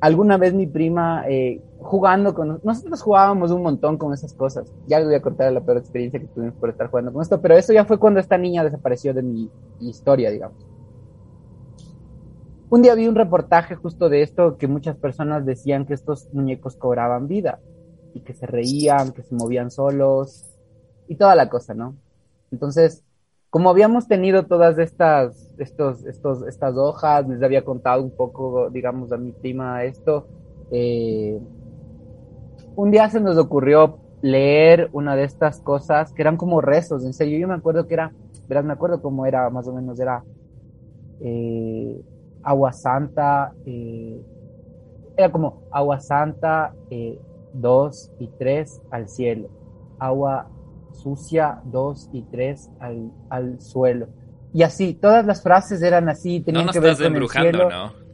[0.00, 4.72] alguna vez mi prima eh, jugando con nosotros jugábamos un montón con esas cosas.
[4.86, 7.40] Ya les voy a contar la peor experiencia que tuvimos por estar jugando con esto,
[7.40, 10.66] pero eso ya fue cuando esta niña desapareció de mi historia, digamos.
[12.70, 16.76] Un día vi un reportaje justo de esto que muchas personas decían que estos muñecos
[16.76, 17.60] cobraban vida.
[18.14, 20.50] y que se reían, que se movían solos
[21.08, 21.94] y toda la cosa, ¿no?
[22.50, 23.04] Entonces,
[23.50, 29.12] como habíamos tenido todas estas, estos, estos, estas hojas, les había contado un poco, digamos,
[29.12, 30.26] a mi prima esto,
[30.70, 31.40] eh,
[32.76, 37.12] un día se nos ocurrió leer una de estas cosas que eran como rezos, en
[37.12, 38.12] serio, yo me acuerdo que era,
[38.48, 40.22] verás, me acuerdo cómo era, más o menos era
[41.20, 42.02] eh,
[42.42, 44.20] agua santa, eh,
[45.16, 47.18] era como agua santa, eh,
[47.52, 49.48] dos y tres al cielo,
[49.98, 50.48] agua
[50.98, 54.08] sucia, dos y tres al, al suelo.
[54.52, 57.68] Y así, todas las frases eran así, tenían que ver con el cielo,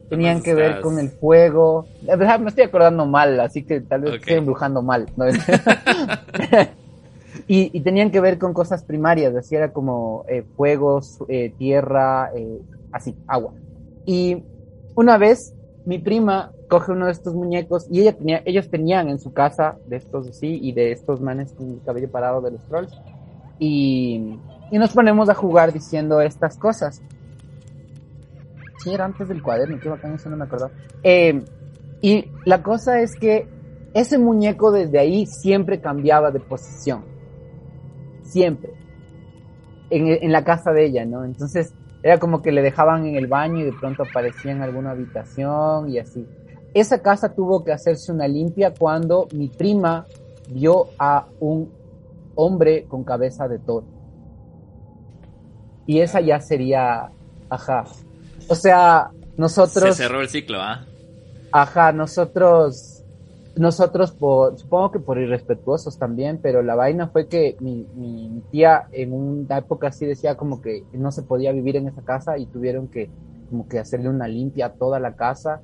[0.08, 1.86] tenían que ver con el fuego.
[2.02, 5.06] La verdad me estoy acordando mal, así que tal vez estoy embrujando mal.
[7.48, 12.30] y, y, tenían que ver con cosas primarias, así era como eh, fuegos, eh, tierra,
[12.34, 12.60] eh,
[12.92, 13.52] así, agua.
[14.06, 14.42] Y
[14.94, 15.54] una vez
[15.84, 19.76] mi prima coge uno de estos muñecos y ella tenía, ellos tenían en su casa
[19.86, 22.92] de estos así y de estos manes con el cabello parado de los trolls
[23.58, 24.38] y,
[24.70, 27.02] y nos ponemos a jugar diciendo estas cosas.
[28.82, 30.70] Sí, era antes del cuaderno, qué bacán, eso no me acuerdo.
[31.02, 31.42] Eh,
[32.00, 33.48] y la cosa es que
[33.94, 37.04] ese muñeco desde ahí siempre cambiaba de posición.
[38.22, 38.74] Siempre.
[39.90, 41.24] En la casa de ella, ¿no?
[41.24, 41.72] Entonces,
[42.04, 45.88] era como que le dejaban en el baño y de pronto aparecía en alguna habitación
[45.88, 46.28] y así.
[46.74, 50.04] Esa casa tuvo que hacerse una limpia cuando mi prima
[50.50, 51.72] vio a un
[52.34, 53.86] hombre con cabeza de toro.
[55.86, 57.10] Y esa ya sería,
[57.48, 57.84] ajá.
[58.48, 59.96] O sea, nosotros...
[59.96, 60.84] Se cerró el ciclo, ¿ah?
[61.52, 62.93] Ajá, nosotros
[63.56, 68.88] nosotros, por, supongo que por irrespetuosos también, pero la vaina fue que mi, mi, tía
[68.90, 72.46] en una época así decía como que no se podía vivir en esa casa y
[72.46, 73.10] tuvieron que
[73.50, 75.62] como que hacerle una limpia a toda la casa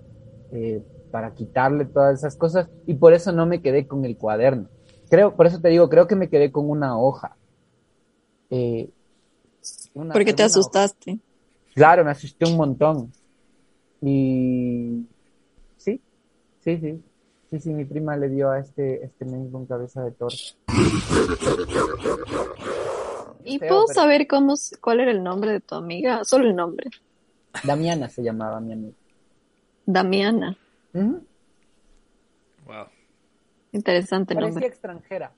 [0.53, 4.69] eh, para quitarle todas esas cosas y por eso no me quedé con el cuaderno.
[5.09, 7.37] Creo, por eso te digo, creo que me quedé con una hoja.
[8.51, 8.89] Eh,
[9.95, 11.13] una, Porque te asustaste.
[11.13, 11.21] Hoja.
[11.75, 13.13] Claro, me asusté un montón.
[14.01, 15.07] Y
[15.77, 16.01] sí,
[16.61, 17.03] sí, sí.
[17.51, 20.37] Sí, sí, mi prima le dio a este, este men con cabeza de toro.
[23.45, 26.25] ¿Y puedo saber cómo, cuál era el nombre de tu amiga?
[26.25, 26.91] Solo el nombre.
[27.65, 28.95] Damiana se llamaba mi amiga.
[29.85, 30.57] Damiana.
[30.93, 32.87] Wow.
[33.73, 34.67] Interesante Parecía nombre.
[34.69, 35.33] extranjera.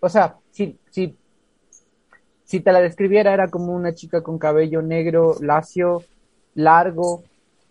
[0.00, 1.16] O sea, si, si,
[2.44, 6.02] si te la describiera, era como una chica con cabello negro, lacio,
[6.54, 7.24] largo,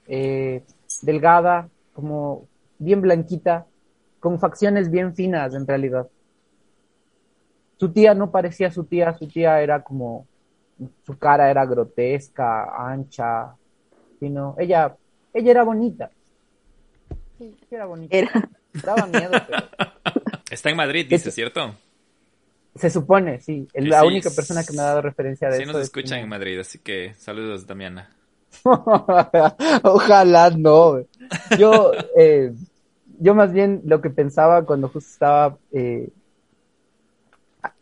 [0.07, 0.63] eh,
[1.01, 3.65] delgada, como bien blanquita,
[4.27, 6.05] con facciones bien finas en realidad.
[7.79, 10.27] Su tía no parecía su tía, su tía era como,
[11.05, 13.55] su cara era grotesca, ancha,
[14.19, 14.97] sino ella,
[15.33, 16.11] ella era bonita.
[17.37, 18.17] Sí, era bonita.
[18.17, 18.49] Era.
[18.83, 19.63] Daba miedo, pero...
[20.51, 21.73] Está en Madrid, dice, ¿cierto?
[22.75, 23.65] Se supone, sí.
[23.73, 25.71] Es la Sí, única persona que me ha dado referencia de Sí eso.
[25.71, 28.13] nos es escuchan en Madrid, así que saludos, Damiana.
[29.83, 30.99] Ojalá no.
[31.57, 32.51] Yo, eh,
[33.19, 36.09] yo más bien lo que pensaba cuando justo estaba eh,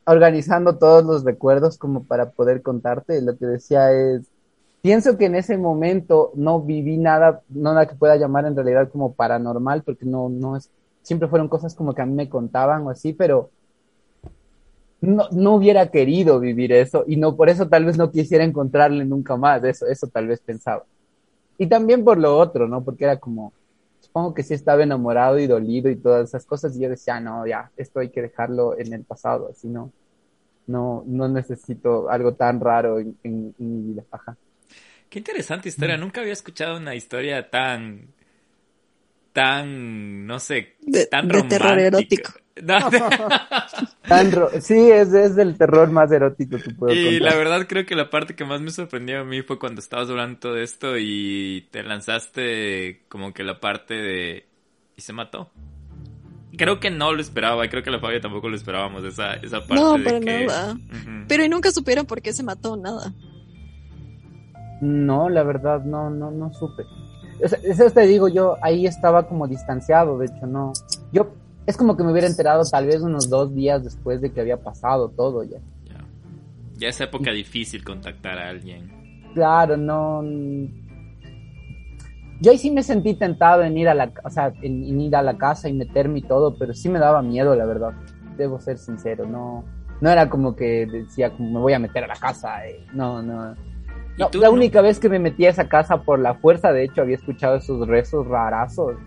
[0.05, 4.27] organizando todos los recuerdos como para poder contarte, lo que decía es,
[4.81, 9.13] pienso que en ese momento no viví nada, nada que pueda llamar en realidad como
[9.13, 10.69] paranormal, porque no, no es,
[11.01, 13.49] siempre fueron cosas como que a mí me contaban o así, pero
[15.01, 19.05] no, no hubiera querido vivir eso y no por eso tal vez no quisiera encontrarle
[19.05, 20.83] nunca más, eso, eso tal vez pensaba.
[21.57, 22.83] Y también por lo otro, ¿no?
[22.83, 23.53] Porque era como,
[24.15, 27.19] supongo que sí estaba enamorado y dolido y todas esas cosas y yo decía, "Ah,
[27.19, 29.91] no, ya, esto hay que dejarlo en el pasado, así no,
[30.67, 34.03] no, no necesito algo tan raro en, en, en mi vida.
[34.09, 34.37] Ajá.
[35.09, 35.97] Qué interesante historia.
[35.97, 38.07] Nunca había escuchado una historia tan.
[39.33, 40.25] tan.
[40.25, 40.75] no sé.
[40.79, 42.31] De- tan de terror erótico.
[42.63, 42.77] No,
[44.61, 47.31] sí, es, es del terror más erótico que puedo y contar.
[47.33, 50.09] la verdad creo que la parte que más me sorprendió a mí fue cuando estabas
[50.09, 54.45] hablando todo esto y te lanzaste como que la parte de...
[54.95, 55.51] y se mató.
[56.57, 59.59] Creo que no lo esperaba, y creo que la Fabia tampoco lo esperábamos, esa, esa
[59.59, 60.45] parte No, de para que...
[60.45, 60.77] nada.
[61.27, 63.11] Pero y nunca supieron por qué se mató, nada.
[64.81, 66.83] No, la verdad, no, no, no supe.
[67.43, 70.71] O sea, Eso te digo, yo ahí estaba como distanciado, de hecho, no.
[71.11, 71.33] Yo,
[71.65, 74.57] es como que me hubiera enterado tal vez unos dos días después de que había
[74.57, 75.57] pasado todo ya.
[75.85, 76.03] Ya.
[76.77, 78.91] Ya esa época difícil contactar a alguien.
[79.33, 80.23] Claro, no.
[82.41, 85.15] Yo ahí sí me sentí tentado en ir a la, o sea, en, en ir
[85.15, 87.93] a la casa y meterme y todo, pero sí me daba miedo, la verdad.
[88.37, 89.63] Debo ser sincero, no,
[90.01, 93.21] no era como que decía como me voy a meter a la casa, eh, no,
[93.23, 93.55] no.
[94.17, 94.53] ¿Y No, la no?
[94.53, 97.55] única vez que me metí a esa casa por la fuerza, de hecho, había escuchado
[97.55, 98.97] esos rezos rarazos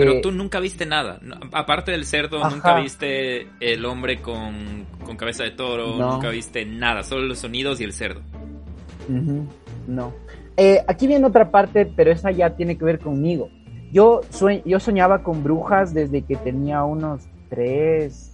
[0.00, 1.20] Pero tú nunca viste nada.
[1.52, 4.86] aparte del cerdo, nunca viste el hombre con,
[5.16, 8.20] cabeza de toro, nunca viste nada, solo los sonidos y el cerdo.
[9.86, 10.12] No.
[10.56, 13.50] Eh, aquí viene otra parte, pero esa ya tiene que ver conmigo.
[13.92, 14.20] Yo,
[14.64, 18.32] yo soñaba con brujas desde que tenía unos tres,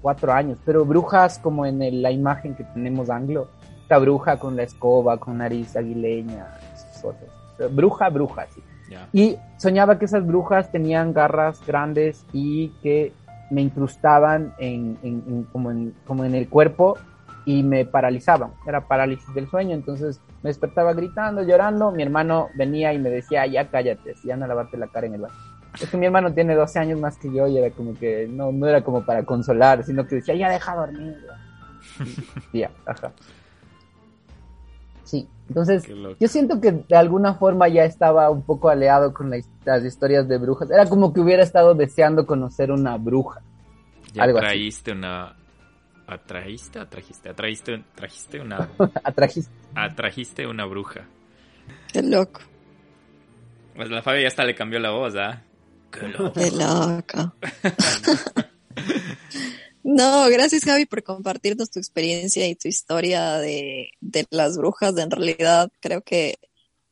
[0.00, 3.48] cuatro años, pero brujas como en la imagen que tenemos anglo.
[3.82, 6.58] Esta bruja con la escoba, con nariz aguileña,
[7.70, 8.62] Bruja, bruja, sí.
[9.12, 13.12] Y soñaba que esas brujas tenían garras grandes y que
[13.50, 16.98] me incrustaban en, como, en, como en el cuerpo
[17.44, 18.52] y me paralizaban.
[18.66, 21.90] Era parálisis del sueño, entonces me despertaba gritando, llorando.
[21.92, 25.22] Mi hermano venía y me decía, ya cállate, ya no lavarte la cara en el
[25.22, 25.34] baño.
[25.80, 28.52] Es que mi hermano tiene 12 años más que yo y era como que no,
[28.52, 31.16] no era como para consolar, sino que decía, ya deja dormir.
[32.52, 33.12] ya, ajá.
[35.48, 35.86] Entonces
[36.20, 40.38] yo siento que de alguna forma ya estaba un poco aleado con las historias de
[40.38, 40.70] brujas.
[40.70, 43.40] Era como que hubiera estado deseando conocer una bruja.
[44.12, 45.34] Ya Algo traíste una...
[46.06, 46.78] ¿Atrajiste?
[46.78, 47.28] ¿Atrajiste?
[47.28, 47.84] ¿Atrajiste?
[47.94, 48.68] ¿Trajiste una...
[49.04, 49.52] Atrajiste.
[49.74, 51.06] Atrajiste una bruja.
[51.92, 52.40] Qué loco.
[53.74, 55.42] Pues la Fabia ya hasta le cambió la voz, ¿ah?
[55.90, 56.32] Qué loco.
[56.32, 57.32] Qué loca.
[59.90, 63.90] No, gracias Javi por compartirnos tu experiencia y tu historia de,
[64.28, 64.94] las brujas.
[64.98, 66.38] En realidad creo que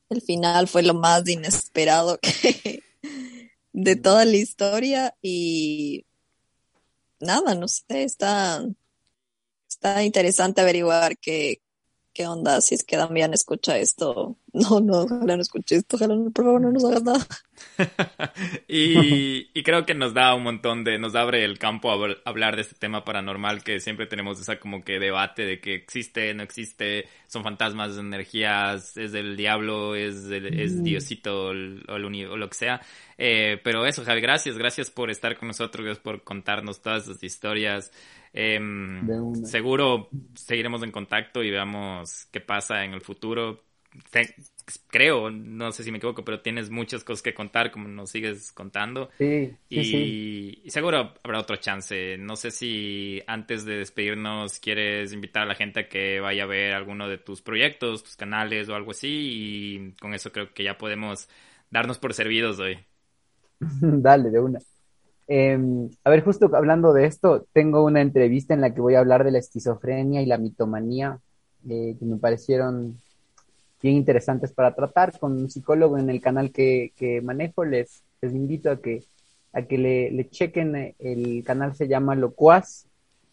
[0.09, 2.83] el final fue lo más inesperado que
[3.75, 6.07] de toda la historia y
[7.21, 8.65] nada, no sé, está,
[9.69, 11.61] está interesante averiguar qué,
[12.15, 14.39] qué onda, si es que Damián escucha esto.
[14.71, 17.27] No, no, ojalá no escuche esto, ojalá no, por favor no nos hagas nada.
[18.69, 22.57] y, y, creo que nos da un montón de, nos abre el campo a hablar
[22.57, 26.43] de este tema paranormal que siempre tenemos esa como que debate de que existe, no
[26.43, 30.83] existe, son fantasmas, energías, es del diablo, es, es mm.
[30.83, 32.81] Diosito o, o, lo que sea.
[33.19, 37.23] Eh, pero eso, Javi, gracias, gracias por estar con nosotros, gracias por contarnos todas esas
[37.23, 37.93] historias.
[38.33, 43.66] Em, seguro seguiremos en contacto y veamos qué pasa en el futuro.
[44.89, 48.53] Creo, no sé si me equivoco, pero tienes muchas cosas que contar, como nos sigues
[48.53, 49.11] contando.
[49.19, 52.17] Sí, y, seguro habrá otro chance.
[52.19, 56.47] No sé si antes de despedirnos quieres invitar a la gente a que vaya a
[56.47, 59.09] ver alguno de tus proyectos, tus canales o algo así.
[59.09, 61.29] Y con eso creo que ya podemos
[61.71, 62.79] darnos por servidos hoy.
[63.61, 64.59] Dale, de una.
[65.29, 69.01] Em, a ver, justo hablando de esto, tengo una entrevista en la que voy a
[69.01, 71.19] hablar de la esquizofrenia y la mitomanía,
[71.69, 72.97] eh, que me parecieron
[73.83, 77.65] bien interesantes para tratar con un psicólogo en el canal que, manejo.
[77.65, 79.05] Les, les invito a que,
[79.53, 80.95] a que le, chequen.
[80.99, 82.87] El canal se llama Locuaz.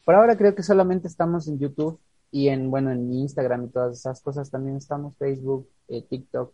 [0.05, 1.99] Por ahora creo que solamente estamos en YouTube
[2.31, 6.51] y en, bueno, en Instagram y todas esas cosas también estamos, Facebook, eh, TikTok,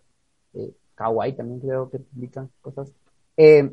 [0.54, 2.92] eh, Kawaii también creo que publican cosas.
[3.38, 3.72] Eh,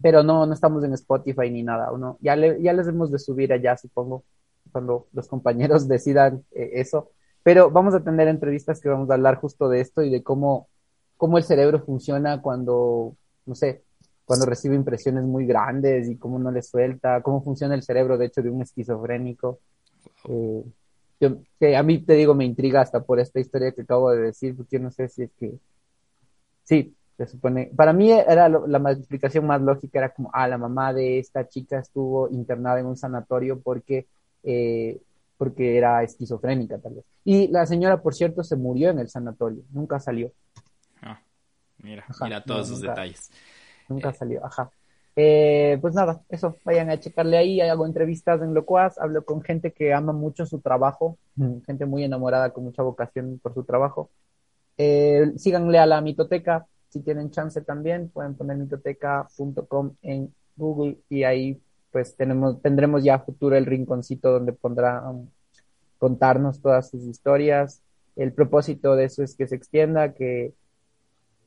[0.00, 3.52] pero no, no estamos en Spotify ni nada, uno, ya, ya les hemos de subir
[3.52, 4.24] allá, supongo,
[4.72, 7.10] cuando los compañeros decidan eh, eso,
[7.44, 10.66] pero vamos a tener entrevistas que vamos a hablar justo de esto y de cómo,
[11.16, 13.14] cómo el cerebro funciona cuando,
[13.46, 13.82] no sé,
[14.24, 18.26] cuando recibe impresiones muy grandes y cómo no le suelta, cómo funciona el cerebro, de
[18.26, 19.60] hecho, de un esquizofrénico.
[20.28, 20.64] Eh,
[21.60, 24.56] que a mí te digo, me intriga hasta por esta historia que acabo de decir,
[24.56, 25.52] porque yo no sé si es que,
[26.64, 30.92] sí, se supone, para mí era la explicación más lógica, era como, ah, la mamá
[30.92, 34.06] de esta chica estuvo internada en un sanatorio porque,
[34.42, 34.98] eh,
[35.36, 37.04] porque era esquizofrénica tal vez.
[37.24, 40.32] Y la señora, por cierto, se murió en el sanatorio, nunca salió.
[41.02, 41.20] Ah,
[41.78, 43.30] mira, mira todos esos detalles.
[43.88, 44.14] Nunca eh.
[44.14, 44.70] salió, ajá.
[45.16, 49.72] Eh, pues nada, eso, vayan a checarle ahí, hago entrevistas en Locuaz, hablo con gente
[49.72, 51.18] que ama mucho su trabajo,
[51.66, 54.10] gente muy enamorada con mucha vocación por su trabajo.
[54.76, 61.60] síganle a la mitoteca, si tienen chance también, pueden poner mitoteca.com en Google y ahí
[61.94, 65.30] pues tenemos, tendremos ya futuro el rinconcito donde pondrán
[65.96, 67.82] contarnos todas sus historias.
[68.16, 70.52] El propósito de eso es que se extienda, que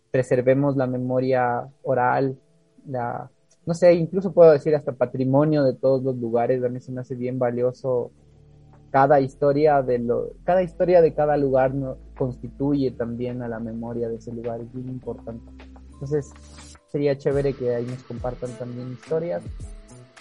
[0.10, 2.40] preservemos la memoria oral,
[2.88, 3.30] la,
[3.65, 6.64] no sé, incluso puedo decir hasta patrimonio de todos los lugares.
[6.64, 8.11] A mí se me hace bien valioso
[8.90, 11.74] cada historia de lo, cada historia de cada lugar
[12.18, 15.44] constituye también a la memoria de ese lugar, es muy importante.
[15.91, 16.32] Entonces,
[16.90, 19.44] sería chévere que ahí nos compartan también historias.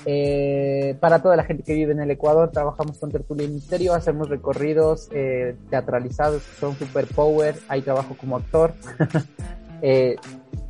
[0.08, 3.92] Eh, para toda la gente que vive en el Ecuador, trabajamos con Tertulia y Misterio,
[3.92, 8.72] hacemos recorridos eh, teatralizados, son super power, ahí trabajo como actor.
[9.82, 10.16] Eh,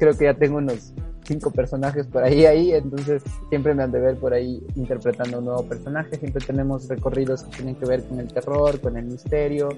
[0.01, 0.93] creo que ya tengo unos
[1.23, 5.45] cinco personajes por ahí, ahí, entonces siempre me han de ver por ahí interpretando un
[5.45, 9.69] nuevo personaje, siempre tenemos recorridos que tienen que ver con el terror, con el misterio,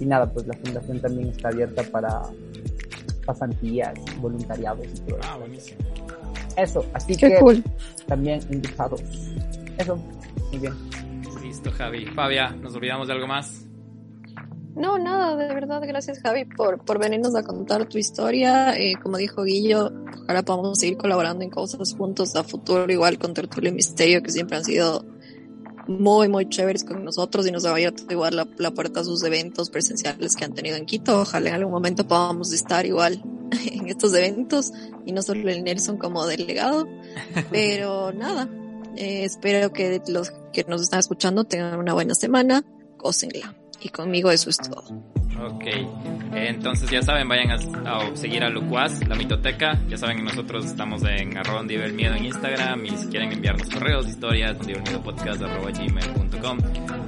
[0.00, 2.22] y nada, pues la fundación también está abierta para
[3.24, 5.20] pasantías, voluntariados y todo.
[5.22, 5.78] Ah, buenísimo.
[6.56, 7.62] Eso, así Qué que cool.
[8.06, 9.02] también invitados.
[9.78, 9.96] Eso,
[10.50, 10.74] muy bien.
[11.42, 12.06] Listo, Javi.
[12.06, 13.66] Fabia, ¿nos olvidamos de algo más?
[14.76, 18.76] No, nada, de verdad, gracias Javi por, por venirnos a contar tu historia.
[18.76, 19.92] Eh, como dijo Guillo,
[20.24, 24.32] ojalá podamos seguir colaborando en cosas juntos a futuro, igual con Tertulia y Misterio, que
[24.32, 25.04] siempre han sido
[25.86, 29.22] muy, muy chéveres con nosotros y nos ha abierto igual la, la puerta a sus
[29.24, 31.20] eventos presenciales que han tenido en Quito.
[31.20, 33.22] Ojalá en algún momento podamos estar igual
[33.72, 34.72] en estos eventos
[35.04, 36.86] y no solo el Nelson como delegado.
[37.50, 38.48] Pero nada,
[38.96, 42.64] eh, espero que los que nos están escuchando tengan una buena semana,
[42.98, 43.54] gócenla.
[43.84, 44.82] Y conmigo eso es todo.
[45.44, 45.64] Ok,
[46.32, 47.56] entonces ya saben, vayan a,
[47.96, 49.78] a seguir a Locuaz, la mitoteca.
[49.88, 54.08] Ya saben, nosotros estamos en arroba el miedo en Instagram y si quieren enviarnos correos,
[54.08, 56.58] historias, gmail.com.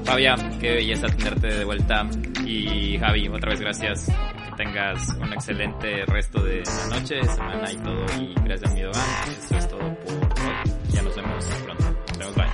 [0.05, 2.07] Fabia, qué belleza tenerte de vuelta.
[2.45, 4.07] Y Javi, otra vez gracias.
[4.07, 8.05] Que tengas un excelente resto de la noche, semana y todo.
[8.21, 8.91] Y gracias, miedo.
[8.91, 10.53] Eso es todo por hoy.
[10.93, 11.85] Ya nos vemos pronto.
[12.19, 12.45] Nos vemos, bye.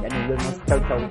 [0.00, 0.56] Ya nos vemos.
[0.66, 1.10] Chau, chau.